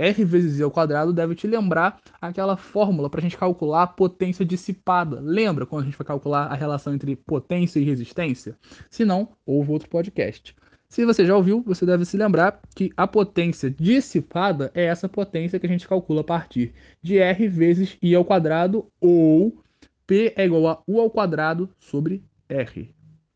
R 0.00 0.24
vezes 0.24 0.58
I 0.58 0.62
ao 0.62 0.70
quadrado 0.70 1.12
deve 1.12 1.34
te 1.34 1.46
lembrar 1.46 2.00
aquela 2.20 2.56
fórmula 2.56 3.10
para 3.10 3.20
a 3.20 3.22
gente 3.22 3.36
calcular 3.36 3.82
a 3.82 3.86
potência 3.86 4.44
dissipada. 4.44 5.20
Lembra 5.20 5.66
quando 5.66 5.82
a 5.82 5.84
gente 5.84 5.98
vai 5.98 6.06
calcular 6.06 6.46
a 6.46 6.54
relação 6.54 6.94
entre 6.94 7.14
potência 7.14 7.78
e 7.78 7.84
resistência? 7.84 8.56
Se 8.88 9.04
não, 9.04 9.28
houve 9.44 9.70
outro 9.72 9.90
podcast. 9.90 10.56
Se 10.88 11.04
você 11.04 11.24
já 11.26 11.36
ouviu, 11.36 11.62
você 11.62 11.84
deve 11.84 12.04
se 12.04 12.16
lembrar 12.16 12.60
que 12.74 12.90
a 12.96 13.06
potência 13.06 13.70
dissipada 13.70 14.72
é 14.74 14.84
essa 14.86 15.08
potência 15.08 15.60
que 15.60 15.66
a 15.66 15.68
gente 15.68 15.86
calcula 15.86 16.22
a 16.22 16.24
partir 16.24 16.72
de 17.02 17.18
R 17.18 17.46
vezes 17.46 17.96
I 18.02 18.14
ao 18.14 18.24
quadrado 18.24 18.86
ou 19.00 19.62
P 20.06 20.32
é 20.34 20.46
igual 20.46 20.66
a 20.66 20.82
U 20.88 20.98
ao 20.98 21.10
quadrado 21.10 21.70
sobre 21.78 22.24
R. 22.48 22.90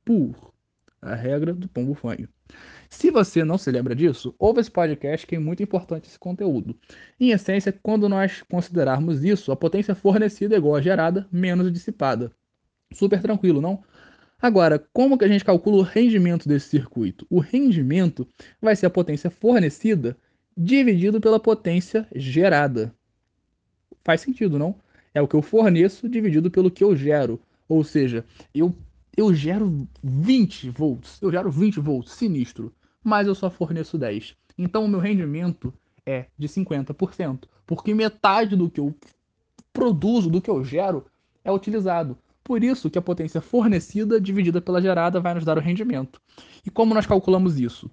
Por 0.04 0.52
a 1.00 1.14
regra 1.14 1.52
do 1.52 1.68
pombo 1.68 1.94
fanho. 1.94 2.28
Se 2.96 3.10
você 3.10 3.44
não 3.44 3.58
se 3.58 3.72
lembra 3.72 3.94
disso, 3.94 4.34
ouve 4.38 4.60
esse 4.60 4.70
podcast 4.70 5.26
que 5.26 5.34
é 5.34 5.38
muito 5.38 5.60
importante 5.60 6.08
esse 6.08 6.18
conteúdo. 6.18 6.78
Em 7.18 7.32
essência, 7.32 7.72
quando 7.72 8.08
nós 8.08 8.40
considerarmos 8.42 9.24
isso, 9.24 9.50
a 9.50 9.56
potência 9.56 9.96
fornecida 9.96 10.54
é 10.54 10.58
igual 10.58 10.76
a 10.76 10.80
gerada 10.80 11.28
menos 11.30 11.70
dissipada. 11.72 12.30
Super 12.92 13.20
tranquilo, 13.20 13.60
não? 13.60 13.82
Agora, 14.40 14.78
como 14.92 15.18
que 15.18 15.24
a 15.24 15.28
gente 15.28 15.44
calcula 15.44 15.78
o 15.78 15.82
rendimento 15.82 16.48
desse 16.48 16.68
circuito? 16.68 17.26
O 17.28 17.40
rendimento 17.40 18.26
vai 18.62 18.76
ser 18.76 18.86
a 18.86 18.90
potência 18.90 19.28
fornecida 19.28 20.16
dividido 20.56 21.20
pela 21.20 21.40
potência 21.40 22.06
gerada. 22.14 22.94
Faz 24.04 24.20
sentido, 24.20 24.56
não? 24.56 24.76
É 25.12 25.20
o 25.20 25.26
que 25.26 25.34
eu 25.34 25.42
forneço 25.42 26.08
dividido 26.08 26.48
pelo 26.48 26.70
que 26.70 26.84
eu 26.84 26.94
gero. 26.94 27.40
Ou 27.68 27.82
seja, 27.82 28.24
eu, 28.54 28.72
eu 29.16 29.34
gero 29.34 29.86
20 30.02 30.70
volts. 30.70 31.20
Eu 31.20 31.32
gero 31.32 31.50
20 31.50 31.80
volts, 31.80 32.12
sinistro 32.12 32.72
mas 33.04 33.28
eu 33.28 33.34
só 33.34 33.50
forneço 33.50 33.98
10. 33.98 34.34
Então 34.56 34.84
o 34.84 34.88
meu 34.88 34.98
rendimento 34.98 35.72
é 36.06 36.26
de 36.38 36.48
50%, 36.48 37.44
porque 37.66 37.94
metade 37.94 38.56
do 38.56 38.70
que 38.70 38.80
eu 38.80 38.94
produzo, 39.72 40.30
do 40.30 40.40
que 40.40 40.50
eu 40.50 40.64
gero, 40.64 41.06
é 41.44 41.52
utilizado. 41.52 42.16
Por 42.42 42.62
isso 42.62 42.90
que 42.90 42.98
a 42.98 43.02
potência 43.02 43.40
fornecida 43.40 44.20
dividida 44.20 44.60
pela 44.60 44.80
gerada 44.80 45.20
vai 45.20 45.34
nos 45.34 45.44
dar 45.44 45.56
o 45.56 45.60
rendimento. 45.60 46.20
E 46.64 46.70
como 46.70 46.94
nós 46.94 47.06
calculamos 47.06 47.58
isso? 47.58 47.90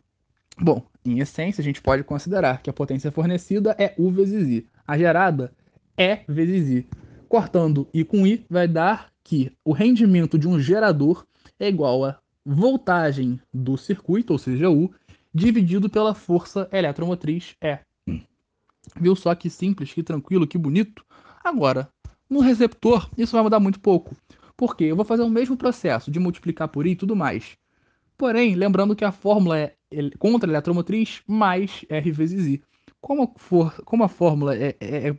Bom, 0.59 0.85
em 1.05 1.19
essência, 1.19 1.61
a 1.61 1.63
gente 1.63 1.81
pode 1.81 2.03
considerar 2.03 2.61
que 2.61 2.69
a 2.69 2.73
potência 2.73 3.11
fornecida 3.11 3.75
é 3.79 3.93
U 3.97 4.11
vezes 4.11 4.47
I. 4.47 4.67
A 4.85 4.97
gerada 4.97 5.53
é 5.97 6.23
vezes 6.27 6.69
I. 6.69 6.87
Cortando 7.29 7.87
I 7.93 8.03
com 8.03 8.27
I 8.27 8.45
vai 8.49 8.67
dar 8.67 9.09
que 9.23 9.51
o 9.63 9.71
rendimento 9.71 10.37
de 10.37 10.47
um 10.47 10.59
gerador 10.59 11.25
é 11.57 11.69
igual 11.69 12.03
a 12.03 12.19
voltagem 12.45 13.39
do 13.53 13.77
circuito, 13.77 14.33
ou 14.33 14.39
seja, 14.39 14.69
U, 14.69 14.91
dividido 15.33 15.89
pela 15.89 16.13
força 16.13 16.67
eletromotriz 16.71 17.55
E. 17.61 17.79
Viu 18.99 19.15
só 19.15 19.33
que 19.35 19.49
simples, 19.49 19.93
que 19.93 20.03
tranquilo, 20.03 20.47
que 20.47 20.57
bonito? 20.57 21.05
Agora, 21.43 21.89
no 22.29 22.39
receptor, 22.39 23.09
isso 23.17 23.33
vai 23.33 23.43
mudar 23.43 23.59
muito 23.59 23.79
pouco. 23.79 24.15
Porque 24.57 24.83
eu 24.85 24.95
vou 24.95 25.05
fazer 25.05 25.23
o 25.23 25.29
mesmo 25.29 25.57
processo 25.57 26.11
de 26.11 26.19
multiplicar 26.19 26.67
por 26.67 26.85
I 26.85 26.91
e 26.91 26.95
tudo 26.95 27.15
mais. 27.15 27.57
Porém, 28.17 28.55
lembrando 28.55 28.95
que 28.95 29.05
a 29.05 29.11
fórmula 29.11 29.57
é 29.57 29.75
contra 30.19 30.49
a 30.49 30.51
eletromotriz 30.51 31.21
mais 31.27 31.85
R 31.89 32.11
vezes 32.11 32.45
I. 32.45 32.63
Como, 32.99 33.33
for, 33.37 33.73
como 33.83 34.03
a 34.03 34.07
fórmula 34.07 34.55
é, 34.55 34.75
é 34.79 35.09
é 35.09 35.17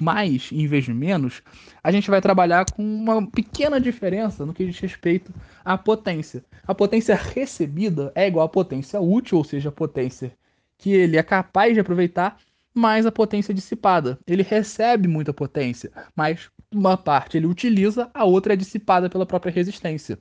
mais 0.00 0.50
em 0.52 0.66
vez 0.66 0.84
de 0.84 0.92
menos, 0.92 1.42
a 1.82 1.90
gente 1.90 2.10
vai 2.10 2.20
trabalhar 2.20 2.64
com 2.70 2.82
uma 2.82 3.26
pequena 3.30 3.80
diferença 3.80 4.44
no 4.44 4.52
que 4.52 4.66
diz 4.66 4.78
respeito 4.78 5.32
à 5.64 5.76
potência. 5.76 6.44
A 6.66 6.74
potência 6.74 7.14
recebida 7.14 8.12
é 8.14 8.26
igual 8.26 8.46
à 8.46 8.48
potência 8.48 9.00
útil, 9.00 9.38
ou 9.38 9.44
seja, 9.44 9.70
a 9.70 9.72
potência 9.72 10.32
que 10.78 10.92
ele 10.92 11.16
é 11.16 11.22
capaz 11.22 11.74
de 11.74 11.80
aproveitar, 11.80 12.38
mais 12.74 13.06
a 13.06 13.12
potência 13.12 13.54
dissipada. 13.54 14.18
Ele 14.26 14.42
recebe 14.42 15.08
muita 15.08 15.32
potência, 15.32 15.90
mas 16.14 16.50
uma 16.72 16.96
parte 16.96 17.36
ele 17.36 17.46
utiliza, 17.46 18.10
a 18.12 18.24
outra 18.24 18.52
é 18.52 18.56
dissipada 18.56 19.08
pela 19.08 19.24
própria 19.24 19.52
resistência. 19.52 20.18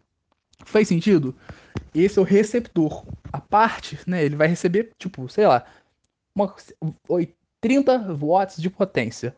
Faz 0.66 0.88
sentido? 0.88 1.36
Esse 1.94 2.20
é 2.20 2.22
o 2.22 2.26
receptor. 2.26 3.06
A 3.32 3.42
parte, 3.42 4.00
né, 4.08 4.24
ele 4.24 4.36
vai 4.36 4.48
receber, 4.48 4.92
tipo, 4.98 5.28
sei 5.28 5.48
lá, 5.48 5.66
uma, 6.36 6.54
30 7.64 8.14
watts 8.14 8.62
de 8.62 8.70
potência. 8.70 9.34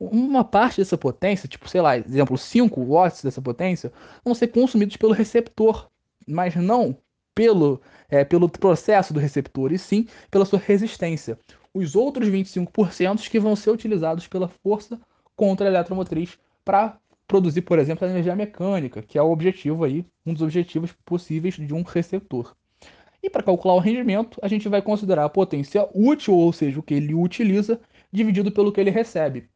Uma 0.00 0.42
parte 0.42 0.78
dessa 0.78 0.98
potência, 0.98 1.48
tipo, 1.48 1.68
sei 1.68 1.80
lá, 1.80 1.96
exemplo, 1.96 2.36
5 2.36 2.84
watts 2.84 3.22
dessa 3.22 3.40
potência, 3.40 3.92
vão 4.24 4.34
ser 4.34 4.48
consumidos 4.48 4.96
pelo 4.96 5.12
receptor, 5.12 5.88
mas 6.26 6.56
não 6.56 6.96
pelo, 7.36 7.80
é, 8.08 8.24
pelo 8.24 8.48
processo 8.48 9.14
do 9.14 9.20
receptor, 9.20 9.72
e 9.72 9.78
sim 9.78 10.08
pela 10.28 10.44
sua 10.44 10.58
resistência. 10.58 11.38
Os 11.72 11.94
outros 11.94 12.28
25% 12.28 13.30
que 13.30 13.38
vão 13.38 13.54
ser 13.54 13.70
utilizados 13.70 14.26
pela 14.26 14.48
força 14.48 15.00
contra 15.36 15.68
a 15.68 15.70
eletromotriz 15.70 16.36
para 16.64 16.98
produzir, 17.28 17.62
por 17.62 17.78
exemplo, 17.78 18.04
a 18.04 18.10
energia 18.10 18.34
mecânica, 18.34 19.02
que 19.02 19.16
é 19.16 19.22
o 19.22 19.30
objetivo 19.30 19.84
aí, 19.84 20.04
um 20.26 20.32
dos 20.32 20.42
objetivos 20.42 20.92
possíveis 21.04 21.54
de 21.54 21.72
um 21.72 21.82
receptor. 21.82 22.56
E 23.22 23.28
para 23.28 23.42
calcular 23.42 23.74
o 23.74 23.80
rendimento, 23.80 24.38
a 24.42 24.48
gente 24.48 24.68
vai 24.68 24.80
considerar 24.80 25.24
a 25.24 25.28
potência 25.28 25.88
útil, 25.94 26.34
ou 26.34 26.52
seja, 26.52 26.78
o 26.78 26.82
que 26.82 26.94
ele 26.94 27.14
utiliza, 27.14 27.80
dividido 28.12 28.52
pelo 28.52 28.72
que 28.72 28.80
ele 28.80 28.90
recebe. 28.90 29.48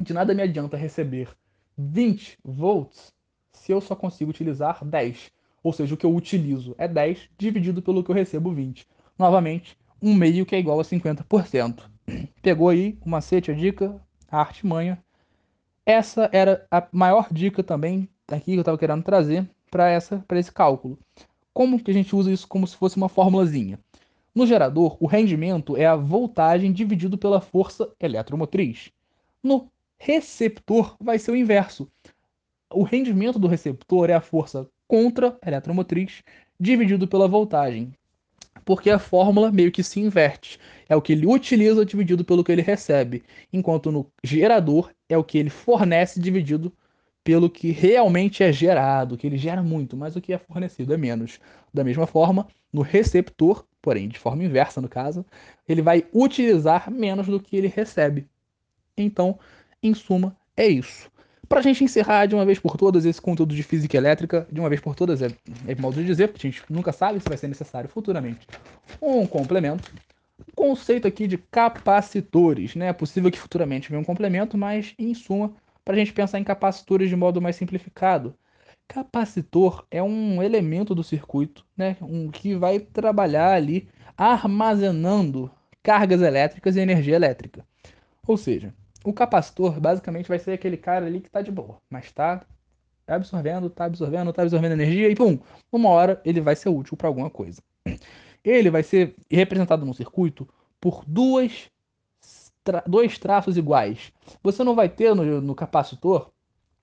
De 0.00 0.12
nada 0.12 0.34
me 0.34 0.42
adianta 0.42 0.76
receber 0.76 1.28
20 1.76 2.38
volts 2.42 3.12
se 3.52 3.70
eu 3.70 3.80
só 3.80 3.94
consigo 3.94 4.30
utilizar 4.30 4.84
10. 4.84 5.30
Ou 5.62 5.72
seja, 5.72 5.94
o 5.94 5.96
que 5.96 6.06
eu 6.06 6.14
utilizo 6.14 6.74
é 6.78 6.88
10 6.88 7.28
dividido 7.38 7.82
pelo 7.82 8.02
que 8.02 8.10
eu 8.10 8.14
recebo 8.14 8.52
20. 8.52 8.86
Novamente, 9.18 9.76
um 10.02 10.14
meio 10.14 10.44
que 10.44 10.56
é 10.56 10.58
igual 10.58 10.80
a 10.80 10.82
50%. 10.82 11.82
Pegou 12.42 12.68
aí 12.68 12.98
o 13.04 13.08
macete, 13.08 13.50
a 13.50 13.54
dica, 13.54 14.00
a 14.28 14.40
artimanha. 14.40 14.98
Essa 15.86 16.28
era 16.32 16.66
a 16.70 16.86
maior 16.90 17.28
dica 17.30 17.62
também 17.62 18.08
aqui 18.26 18.52
que 18.52 18.56
eu 18.56 18.60
estava 18.60 18.78
querendo 18.78 19.04
trazer 19.04 19.48
para 19.70 20.38
esse 20.38 20.50
cálculo. 20.50 20.98
Como 21.52 21.82
que 21.82 21.90
a 21.90 21.94
gente 21.94 22.16
usa 22.16 22.32
isso 22.32 22.48
como 22.48 22.66
se 22.66 22.76
fosse 22.76 22.96
uma 22.96 23.08
formulazinha? 23.08 23.78
No 24.34 24.46
gerador, 24.46 24.96
o 24.98 25.06
rendimento 25.06 25.76
é 25.76 25.84
a 25.84 25.94
voltagem 25.94 26.72
dividido 26.72 27.18
pela 27.18 27.40
força 27.40 27.92
eletromotriz. 28.00 28.90
No 29.42 29.68
receptor, 29.98 30.96
vai 30.98 31.18
ser 31.18 31.32
o 31.32 31.36
inverso. 31.36 31.90
O 32.72 32.82
rendimento 32.82 33.38
do 33.38 33.46
receptor 33.46 34.08
é 34.08 34.14
a 34.14 34.20
força 34.22 34.66
contra 34.88 35.36
eletromotriz 35.46 36.22
dividido 36.58 37.06
pela 37.06 37.28
voltagem. 37.28 37.92
Porque 38.64 38.88
a 38.88 38.98
fórmula 38.98 39.52
meio 39.52 39.70
que 39.70 39.82
se 39.82 40.00
inverte. 40.00 40.58
É 40.88 40.96
o 40.96 41.02
que 41.02 41.12
ele 41.12 41.26
utiliza 41.26 41.84
dividido 41.84 42.24
pelo 42.24 42.42
que 42.42 42.52
ele 42.52 42.62
recebe. 42.62 43.22
Enquanto 43.52 43.92
no 43.92 44.10
gerador 44.24 44.90
é 45.08 45.18
o 45.18 45.24
que 45.24 45.36
ele 45.36 45.50
fornece 45.50 46.18
dividido 46.18 46.72
pelo 47.24 47.48
que 47.48 47.70
realmente 47.70 48.42
é 48.42 48.52
gerado, 48.52 49.16
que 49.16 49.26
ele 49.26 49.38
gera 49.38 49.62
muito, 49.62 49.96
mas 49.96 50.16
o 50.16 50.20
que 50.20 50.32
é 50.32 50.38
fornecido 50.38 50.92
é 50.92 50.96
menos. 50.96 51.38
Da 51.72 51.84
mesma 51.84 52.06
forma, 52.06 52.46
no 52.72 52.82
receptor, 52.82 53.64
porém 53.80 54.08
de 54.08 54.18
forma 54.18 54.44
inversa 54.44 54.80
no 54.80 54.88
caso, 54.88 55.24
ele 55.68 55.82
vai 55.82 56.04
utilizar 56.12 56.90
menos 56.90 57.26
do 57.26 57.40
que 57.40 57.56
ele 57.56 57.68
recebe. 57.68 58.26
Então, 58.96 59.38
em 59.82 59.94
suma, 59.94 60.36
é 60.56 60.66
isso. 60.66 61.10
Para 61.48 61.60
a 61.60 61.62
gente 61.62 61.84
encerrar 61.84 62.26
de 62.26 62.34
uma 62.34 62.46
vez 62.46 62.58
por 62.58 62.76
todas 62.76 63.04
esse 63.04 63.20
conteúdo 63.20 63.54
de 63.54 63.62
física 63.62 63.96
elétrica, 63.96 64.46
de 64.50 64.58
uma 64.58 64.68
vez 64.68 64.80
por 64.80 64.94
todas 64.94 65.20
é, 65.20 65.28
é 65.66 65.74
modo 65.74 65.96
de 65.96 66.04
dizer, 66.04 66.28
porque 66.28 66.46
a 66.46 66.50
gente 66.50 66.62
nunca 66.70 66.92
sabe 66.92 67.20
se 67.20 67.28
vai 67.28 67.36
ser 67.36 67.48
necessário 67.48 67.90
futuramente 67.90 68.46
um 69.00 69.26
complemento. 69.26 69.92
Conceito 70.54 71.06
aqui 71.06 71.26
de 71.26 71.36
capacitores, 71.36 72.74
né? 72.74 72.88
É 72.88 72.92
possível 72.92 73.30
que 73.30 73.38
futuramente 73.38 73.90
venha 73.90 74.00
um 74.00 74.04
complemento, 74.04 74.56
mas 74.56 74.94
em 74.98 75.14
suma 75.14 75.52
para 75.84 75.94
a 75.94 75.98
gente 75.98 76.12
pensar 76.12 76.38
em 76.38 76.44
capacitores 76.44 77.08
de 77.08 77.16
modo 77.16 77.40
mais 77.40 77.56
simplificado. 77.56 78.36
Capacitor 78.86 79.86
é 79.90 80.02
um 80.02 80.42
elemento 80.42 80.94
do 80.94 81.02
circuito, 81.02 81.64
né, 81.76 81.96
um 82.02 82.30
que 82.30 82.54
vai 82.54 82.78
trabalhar 82.78 83.52
ali 83.54 83.88
armazenando 84.16 85.50
cargas 85.82 86.20
elétricas 86.20 86.76
e 86.76 86.80
energia 86.80 87.16
elétrica. 87.16 87.66
Ou 88.26 88.36
seja, 88.36 88.74
o 89.04 89.12
capacitor 89.12 89.80
basicamente 89.80 90.28
vai 90.28 90.38
ser 90.38 90.52
aquele 90.52 90.76
cara 90.76 91.06
ali 91.06 91.20
que 91.20 91.28
está 91.28 91.42
de 91.42 91.50
boa, 91.50 91.78
mas 91.90 92.04
está 92.04 92.44
absorvendo, 93.06 93.66
está 93.66 93.86
absorvendo, 93.86 94.30
está 94.30 94.42
absorvendo 94.42 94.72
energia 94.72 95.08
e 95.08 95.14
pum, 95.14 95.38
uma 95.72 95.88
hora 95.88 96.20
ele 96.24 96.40
vai 96.40 96.54
ser 96.54 96.68
útil 96.68 96.96
para 96.96 97.08
alguma 97.08 97.30
coisa. 97.30 97.60
Ele 98.44 98.70
vai 98.70 98.82
ser 98.82 99.14
representado 99.30 99.84
no 99.84 99.94
circuito 99.94 100.48
por 100.80 101.04
duas 101.06 101.70
tra 102.64 102.82
dois 102.86 103.18
traços 103.18 103.56
iguais. 103.56 104.12
Você 104.42 104.62
não 104.64 104.74
vai 104.74 104.88
ter 104.88 105.14
no, 105.14 105.40
no 105.40 105.54
capacitor 105.54 106.30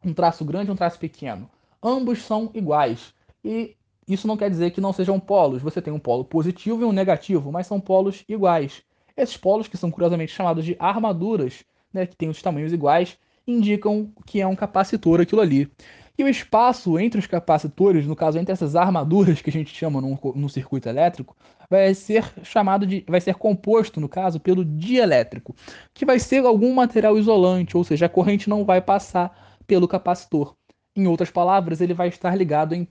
um 0.03 0.13
traço 0.13 0.45
grande 0.45 0.69
e 0.69 0.73
um 0.73 0.75
traço 0.75 0.99
pequeno. 0.99 1.49
Ambos 1.81 2.21
são 2.23 2.49
iguais. 2.53 3.13
E 3.43 3.75
isso 4.07 4.27
não 4.27 4.37
quer 4.37 4.49
dizer 4.49 4.71
que 4.71 4.81
não 4.81 4.93
sejam 4.93 5.19
polos. 5.19 5.61
Você 5.61 5.81
tem 5.81 5.93
um 5.93 5.99
polo 5.99 6.25
positivo 6.25 6.81
e 6.81 6.85
um 6.85 6.91
negativo, 6.91 7.51
mas 7.51 7.67
são 7.67 7.79
polos 7.79 8.23
iguais. 8.27 8.81
Esses 9.15 9.37
polos, 9.37 9.67
que 9.67 9.77
são 9.77 9.91
curiosamente 9.91 10.31
chamados 10.31 10.65
de 10.65 10.75
armaduras, 10.79 11.63
né, 11.93 12.05
que 12.05 12.15
têm 12.15 12.29
os 12.29 12.41
tamanhos 12.41 12.73
iguais, 12.73 13.17
indicam 13.45 14.11
que 14.25 14.39
é 14.39 14.47
um 14.47 14.55
capacitor 14.55 15.19
aquilo 15.19 15.41
ali. 15.41 15.71
E 16.19 16.23
o 16.23 16.27
espaço 16.27 16.99
entre 16.99 17.17
os 17.17 17.25
capacitores, 17.25 18.05
no 18.05 18.13
caso 18.13 18.37
entre 18.37 18.51
essas 18.51 18.75
armaduras 18.75 19.41
que 19.41 19.49
a 19.49 19.53
gente 19.53 19.73
chama 19.73 20.01
no, 20.01 20.49
circuito 20.49 20.89
elétrico, 20.89 21.33
vai 21.69 21.93
ser 21.93 22.29
chamado 22.43 22.85
de, 22.85 23.05
vai 23.07 23.21
ser 23.21 23.35
composto, 23.35 24.01
no 24.01 24.09
caso, 24.09 24.37
pelo 24.37 24.65
dielétrico, 24.65 25.55
que 25.93 26.05
vai 26.05 26.19
ser 26.19 26.45
algum 26.45 26.73
material 26.73 27.17
isolante, 27.17 27.77
ou 27.77 27.85
seja, 27.85 28.07
a 28.07 28.09
corrente 28.09 28.49
não 28.49 28.65
vai 28.65 28.81
passar 28.81 29.57
pelo 29.65 29.87
capacitor. 29.87 30.57
Em 30.93 31.07
outras 31.07 31.31
palavras, 31.31 31.79
ele 31.79 31.93
vai 31.93 32.09
estar 32.09 32.35
ligado 32.35 32.75
em 32.75 32.85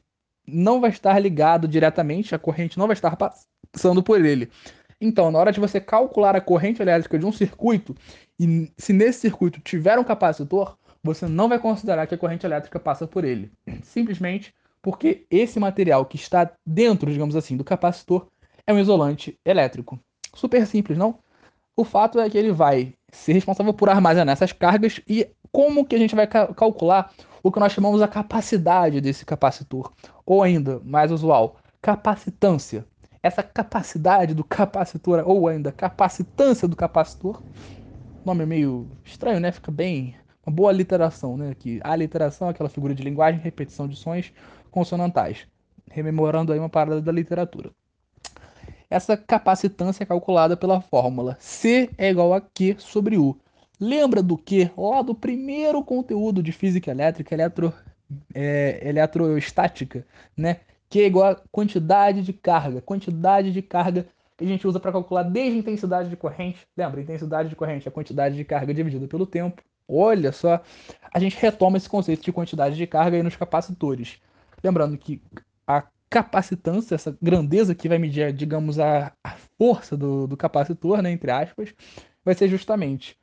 não 0.47 0.81
vai 0.81 0.88
estar 0.88 1.19
ligado 1.19 1.69
diretamente, 1.69 2.35
a 2.35 2.38
corrente 2.38 2.79
não 2.79 2.87
vai 2.87 2.95
estar 2.95 3.14
passando 3.14 4.03
por 4.03 4.25
ele. 4.25 4.49
Então, 4.99 5.31
na 5.31 5.38
hora 5.38 5.53
de 5.53 5.61
você 5.61 5.79
calcular 5.79 6.35
a 6.35 6.41
corrente 6.41 6.81
elétrica 6.81 7.19
de 7.19 7.27
um 7.27 7.33
circuito, 7.33 7.95
e 8.41 8.73
se 8.79 8.95
nesse 8.95 9.21
circuito 9.21 9.61
tiver 9.61 9.99
um 9.99 10.05
capacitor, 10.05 10.78
você 11.03 11.27
não 11.27 11.49
vai 11.49 11.59
considerar 11.59 12.07
que 12.07 12.15
a 12.15 12.19
corrente 12.19 12.47
elétrica 12.47 12.79
passa 12.79 13.07
por 13.07 13.25
ele. 13.25 13.51
Simplesmente 13.83 14.55
porque 14.81 15.27
esse 15.31 15.59
material 15.59 16.05
que 16.07 16.17
está 16.17 16.51
dentro, 16.65 17.11
digamos 17.11 17.37
assim, 17.37 17.57
do 17.57 17.65
capacitor 17.65 18.27
é 18.67 18.73
um 18.73 18.79
isolante 18.79 19.39
elétrico. 19.45 19.99
Super 20.35 20.67
simples, 20.67 20.97
não? 20.97 21.19
O 21.77 21.85
fato 21.85 22.19
é 22.21 22.29
que 22.29 22.37
ele 22.37 22.53
vai 22.53 22.95
ser 23.11 23.33
responsável 23.33 23.73
por 23.73 23.89
armazenar 23.89 24.33
essas 24.33 24.53
cargas 24.53 25.01
e 25.09 25.29
como 25.53 25.85
que 25.85 25.95
a 25.95 25.99
gente 25.99 26.15
vai 26.15 26.27
ca 26.27 26.53
calcular 26.55 27.13
o 27.43 27.51
que 27.51 27.61
nós 27.61 27.73
chamamos 27.73 28.03
a 28.03 28.09
capacidade 28.09 29.01
desse 29.01 29.25
capacitor, 29.25 29.93
ou 30.27 30.43
ainda, 30.43 30.81
mais 30.85 31.11
usual, 31.13 31.57
capacitância. 31.81 32.85
Essa 33.23 33.43
capacidade 33.43 34.35
do 34.35 34.45
capacitor, 34.45 35.23
ou 35.25 35.49
ainda 35.49 35.73
capacitância 35.73 36.69
do 36.69 36.77
capacitor, 36.77 37.43
nome 38.25 38.43
é 38.43 38.47
meio 38.47 38.89
estranho, 39.05 39.41
né? 39.41 39.51
Fica 39.53 39.71
bem 39.71 40.15
uma 40.49 40.51
boa 40.51 40.73
literação, 40.73 41.37
né? 41.37 41.55
Que 41.55 41.79
a 41.85 41.95
literação 41.95 42.49
é 42.49 42.51
aquela 42.51 42.71
figura 42.71 42.95
de 42.95 43.03
linguagem, 43.03 43.41
repetição 43.41 43.87
de 43.87 43.97
sons 43.97 44.33
consonantais, 44.71 45.47
rememorando 45.91 46.53
aí 46.53 46.59
uma 46.59 46.71
parada 46.71 47.03
da 47.03 47.13
literatura. 47.13 47.71
Essa 48.91 49.17
capacitância 49.17 50.03
é 50.03 50.07
calculada 50.07 50.57
pela 50.57 50.81
fórmula 50.81 51.37
C 51.39 51.91
é 51.99 52.09
igual 52.09 52.33
a 52.33 52.41
Q 52.41 52.77
sobre 52.79 53.19
U. 53.19 53.39
Lembra 53.79 54.23
do 54.23 54.39
que? 54.39 54.71
Lá 54.77 55.03
do 55.03 55.15
primeiro 55.15 55.85
conteúdo 55.85 56.43
de 56.43 56.51
física 56.51 56.91
elétrica, 56.91 57.35
eletro, 57.35 57.73
é, 58.35 58.81
eletrostática, 58.83 60.07
né? 60.35 60.61
Que 60.89 61.03
é 61.03 61.07
igual 61.07 61.33
a 61.33 61.37
quantidade 61.53 62.23
de 62.23 62.33
carga. 62.33 62.81
Quantidade 62.81 63.53
de 63.53 63.61
carga 63.61 64.07
que 64.39 64.45
a 64.45 64.49
gente 64.49 64.67
usa 64.67 64.81
para 64.81 64.93
calcular 64.93 65.25
desde 65.25 65.59
intensidade 65.59 66.09
de 66.09 66.17
corrente. 66.17 66.67
Lembra? 66.75 67.03
Intensidade 67.03 67.51
de 67.51 67.57
corrente 67.57 67.87
é 67.87 67.91
a 67.91 67.93
quantidade 67.93 68.35
de 68.35 68.45
carga 68.45 68.73
dividida 68.73 69.07
pelo 69.07 69.27
tempo. 69.27 69.63
Olha 69.88 70.33
só, 70.33 70.62
a 71.12 71.18
gente 71.18 71.37
retoma 71.40 71.79
esse 71.79 71.88
conceito 71.88 72.22
de 72.22 72.33
quantidade 72.33 72.77
de 72.77 72.87
carga 72.87 73.16
aí 73.16 73.22
nos 73.22 73.37
capacitores. 73.37 74.20
Lembrando 74.62 74.98
que 74.98 75.22
a 75.66 75.85
capacitância, 76.11 76.94
essa 76.94 77.16
grandeza 77.20 77.74
que 77.74 77.88
vai 77.88 77.98
medir, 77.98 78.33
digamos, 78.33 78.79
a, 78.79 79.12
a 79.24 79.37
força 79.59 79.96
do, 79.96 80.27
do 80.27 80.37
capacitor, 80.37 81.01
né, 81.01 81.11
entre 81.11 81.31
aspas, 81.31 81.74
vai 82.24 82.35
ser 82.35 82.48
justamente 82.48 83.18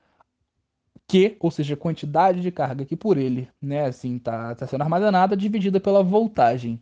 Q, 1.07 1.37
ou 1.39 1.51
seja, 1.51 1.75
a 1.75 1.77
quantidade 1.77 2.41
de 2.41 2.51
carga 2.51 2.83
que 2.83 2.95
por 2.95 3.17
ele, 3.17 3.47
né, 3.61 3.85
assim, 3.85 4.17
tá, 4.17 4.55
tá 4.55 4.65
sendo 4.65 4.81
armazenada, 4.81 5.37
dividida 5.37 5.79
pela 5.79 6.03
voltagem. 6.03 6.81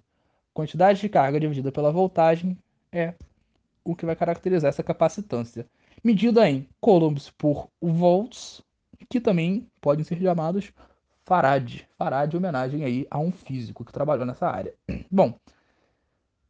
Quantidade 0.54 1.02
de 1.02 1.10
carga 1.10 1.40
dividida 1.40 1.72
pela 1.72 1.92
voltagem 1.92 2.58
é 2.92 3.16
o 3.84 3.96
que 3.96 4.06
vai 4.06 4.16
caracterizar 4.16 4.70
essa 4.70 4.84
capacitância. 4.84 5.68
Medida 6.02 6.50
em 6.50 6.68
coulombs 6.80 7.30
por 7.32 7.70
volts 7.82 8.64
que 9.10 9.20
também 9.20 9.68
podem 9.82 10.04
ser 10.04 10.20
chamados 10.20 10.72
Farad. 11.26 11.82
Farad, 11.98 12.36
homenagem 12.36 12.84
aí 12.84 13.08
a 13.10 13.20
um 13.20 13.32
físico 13.32 13.86
que 13.86 13.94
trabalhou 13.94 14.26
nessa 14.26 14.48
área. 14.48 14.74
Bom, 15.10 15.34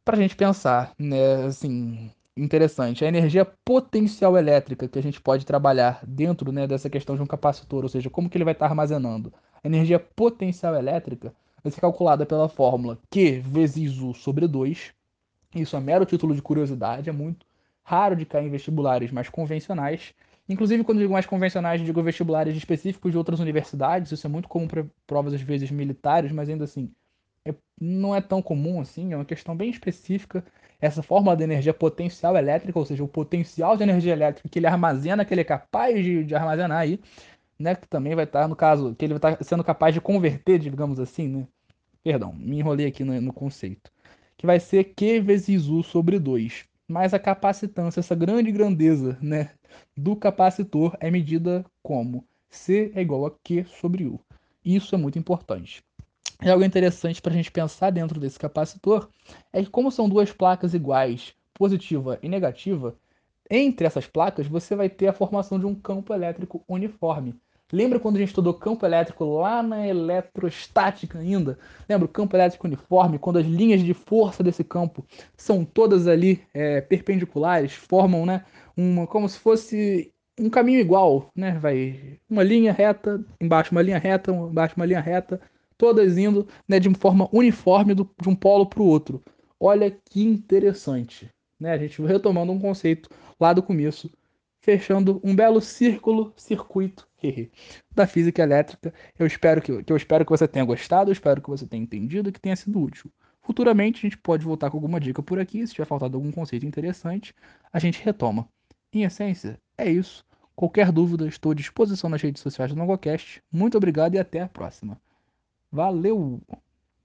para 0.04 0.16
a 0.16 0.20
gente 0.20 0.36
pensar, 0.36 0.92
né, 0.98 1.44
assim, 1.44 2.10
interessante, 2.36 3.04
a 3.04 3.08
energia 3.08 3.44
potencial 3.64 4.36
elétrica 4.36 4.88
que 4.88 4.98
a 4.98 5.02
gente 5.02 5.20
pode 5.20 5.46
trabalhar 5.46 6.00
dentro 6.06 6.50
né, 6.52 6.66
dessa 6.66 6.90
questão 6.90 7.16
de 7.16 7.22
um 7.22 7.26
capacitor, 7.26 7.84
ou 7.84 7.88
seja, 7.88 8.10
como 8.10 8.28
que 8.28 8.36
ele 8.36 8.44
vai 8.44 8.52
estar 8.52 8.66
armazenando. 8.66 9.32
A 9.62 9.66
energia 9.66 9.98
potencial 9.98 10.74
elétrica 10.74 11.32
vai 11.62 11.70
ser 11.70 11.80
calculada 11.80 12.26
pela 12.26 12.48
fórmula 12.48 12.98
Q 13.10 13.40
vezes 13.40 13.98
U 13.98 14.12
sobre 14.12 14.46
2. 14.46 14.92
Isso 15.54 15.76
é 15.76 15.80
mero 15.80 16.04
título 16.04 16.34
de 16.34 16.42
curiosidade, 16.42 17.08
é 17.08 17.12
muito 17.12 17.46
raro 17.82 18.16
de 18.16 18.26
cair 18.26 18.46
em 18.46 18.50
vestibulares 18.50 19.12
mais 19.12 19.28
convencionais. 19.28 20.14
Inclusive, 20.48 20.84
quando 20.84 20.98
digo 20.98 21.12
mais 21.12 21.26
convencionais, 21.26 21.80
digo 21.80 22.02
vestibulares 22.02 22.56
específicos 22.56 23.10
de 23.10 23.16
outras 23.18 23.40
universidades. 23.40 24.12
Isso 24.12 24.26
é 24.26 24.30
muito 24.30 24.48
comum 24.48 24.68
para 24.68 24.84
provas, 25.06 25.32
às 25.32 25.40
vezes, 25.40 25.70
militares, 25.70 26.32
mas 26.32 26.48
ainda 26.48 26.64
assim, 26.64 26.92
é, 27.46 27.54
não 27.80 28.14
é 28.14 28.20
tão 28.20 28.42
comum 28.42 28.80
assim. 28.80 29.12
É 29.12 29.16
uma 29.16 29.24
questão 29.24 29.56
bem 29.56 29.70
específica. 29.70 30.44
Essa 30.80 31.02
forma 31.02 31.34
de 31.36 31.44
energia 31.44 31.72
potencial 31.72 32.36
elétrica, 32.36 32.78
ou 32.78 32.84
seja, 32.84 33.02
o 33.02 33.08
potencial 33.08 33.76
de 33.76 33.82
energia 33.84 34.12
elétrica 34.12 34.48
que 34.48 34.58
ele 34.58 34.66
armazena, 34.66 35.24
que 35.24 35.32
ele 35.32 35.40
é 35.40 35.44
capaz 35.44 36.04
de, 36.04 36.24
de 36.24 36.34
armazenar 36.34 36.78
aí, 36.78 37.00
né? 37.58 37.74
Que 37.74 37.88
também 37.88 38.14
vai 38.14 38.24
estar, 38.24 38.48
no 38.48 38.56
caso, 38.56 38.94
que 38.94 39.04
ele 39.04 39.14
vai 39.18 39.32
estar 39.32 39.44
sendo 39.44 39.64
capaz 39.64 39.94
de 39.94 40.00
converter, 40.00 40.58
digamos 40.58 41.00
assim, 41.00 41.28
né? 41.28 41.48
Perdão, 42.02 42.34
me 42.34 42.58
enrolei 42.58 42.86
aqui 42.86 43.02
no, 43.04 43.18
no 43.20 43.32
conceito. 43.32 43.90
Que 44.36 44.46
vai 44.46 44.60
ser 44.60 44.84
Q 44.94 45.20
vezes 45.20 45.68
U 45.68 45.82
sobre 45.82 46.18
2 46.18 46.66
mas 46.88 47.14
a 47.14 47.18
capacitância, 47.18 48.00
essa 48.00 48.14
grande 48.14 48.52
grandeza 48.52 49.18
né, 49.20 49.50
do 49.96 50.14
capacitor 50.14 50.96
é 51.00 51.10
medida 51.10 51.64
como 51.82 52.26
C 52.50 52.92
é 52.94 53.00
igual 53.00 53.26
a 53.26 53.30
Q 53.30 53.64
sobre 53.64 54.06
U. 54.06 54.20
Isso 54.64 54.94
é 54.94 54.98
muito 54.98 55.18
importante. 55.18 55.82
E 56.42 56.48
algo 56.48 56.64
interessante 56.64 57.22
para 57.22 57.32
a 57.32 57.36
gente 57.36 57.50
pensar 57.50 57.90
dentro 57.90 58.20
desse 58.20 58.38
capacitor 58.38 59.08
é 59.52 59.62
que, 59.62 59.70
como 59.70 59.90
são 59.90 60.08
duas 60.08 60.32
placas 60.32 60.74
iguais, 60.74 61.34
positiva 61.54 62.18
e 62.22 62.28
negativa, 62.28 62.96
entre 63.50 63.86
essas 63.86 64.06
placas 64.06 64.46
você 64.46 64.74
vai 64.74 64.88
ter 64.88 65.06
a 65.06 65.12
formação 65.12 65.58
de 65.58 65.66
um 65.66 65.74
campo 65.74 66.12
elétrico 66.12 66.64
uniforme. 66.68 67.34
Lembra 67.74 67.98
quando 67.98 68.14
a 68.14 68.18
gente 68.20 68.28
estudou 68.28 68.54
campo 68.54 68.86
elétrico 68.86 69.24
lá 69.24 69.60
na 69.60 69.84
eletrostática 69.84 71.18
ainda? 71.18 71.58
Lembra 71.88 72.06
o 72.06 72.08
campo 72.08 72.36
elétrico 72.36 72.68
uniforme, 72.68 73.18
quando 73.18 73.40
as 73.40 73.46
linhas 73.46 73.82
de 73.82 73.92
força 73.92 74.44
desse 74.44 74.62
campo 74.62 75.04
são 75.36 75.64
todas 75.64 76.06
ali 76.06 76.40
é, 76.54 76.80
perpendiculares, 76.80 77.72
formam 77.72 78.24
né, 78.24 78.44
uma, 78.76 79.08
como 79.08 79.28
se 79.28 79.40
fosse 79.40 80.12
um 80.38 80.48
caminho 80.48 80.78
igual, 80.78 81.32
né? 81.34 81.58
Vai 81.58 82.20
uma 82.30 82.44
linha 82.44 82.72
reta, 82.72 83.20
embaixo 83.40 83.72
uma 83.72 83.82
linha 83.82 83.98
reta, 83.98 84.30
embaixo 84.30 84.76
uma 84.76 84.86
linha 84.86 85.00
reta, 85.00 85.40
todas 85.76 86.16
indo 86.16 86.46
né, 86.68 86.78
de 86.78 86.88
forma 86.94 87.28
uniforme 87.32 87.92
do, 87.92 88.08
de 88.22 88.28
um 88.28 88.36
polo 88.36 88.66
para 88.66 88.82
o 88.82 88.86
outro. 88.86 89.20
Olha 89.58 89.90
que 89.90 90.22
interessante. 90.22 91.28
Né? 91.58 91.72
A 91.72 91.78
gente 91.78 92.00
retomando 92.02 92.52
um 92.52 92.60
conceito 92.60 93.08
lá 93.40 93.52
do 93.52 93.64
começo 93.64 94.08
fechando 94.60 95.20
um 95.24 95.34
belo 95.34 95.60
círculo, 95.60 96.32
circuito 96.36 97.06
da 97.94 98.06
física 98.06 98.42
elétrica. 98.42 98.92
Eu 99.18 99.26
espero 99.26 99.60
que, 99.62 99.82
que 99.82 99.92
eu 99.92 99.96
espero 99.96 100.24
que 100.24 100.30
você 100.30 100.46
tenha 100.48 100.64
gostado, 100.64 101.10
eu 101.10 101.12
espero 101.12 101.40
que 101.40 101.48
você 101.48 101.66
tenha 101.66 101.82
entendido 101.82 102.28
e 102.28 102.32
que 102.32 102.40
tenha 102.40 102.56
sido 102.56 102.80
útil. 102.80 103.10
Futuramente 103.42 103.98
a 103.98 104.08
gente 104.08 104.18
pode 104.18 104.44
voltar 104.44 104.70
com 104.70 104.76
alguma 104.76 104.98
dica 104.98 105.22
por 105.22 105.38
aqui, 105.38 105.66
se 105.66 105.74
tiver 105.74 105.86
faltado 105.86 106.16
algum 106.16 106.32
conceito 106.32 106.64
interessante, 106.64 107.34
a 107.72 107.78
gente 107.78 108.02
retoma. 108.02 108.48
Em 108.92 109.02
essência, 109.02 109.60
é 109.76 109.90
isso. 109.90 110.24
Qualquer 110.56 110.92
dúvida, 110.92 111.26
estou 111.26 111.52
à 111.52 111.54
disposição 111.54 112.08
nas 112.08 112.22
redes 112.22 112.40
sociais 112.40 112.72
do 112.72 112.78
NogoCast. 112.78 113.42
Muito 113.50 113.76
obrigado 113.76 114.14
e 114.14 114.18
até 114.18 114.40
a 114.40 114.48
próxima. 114.48 115.00
Valeu! 115.70 116.40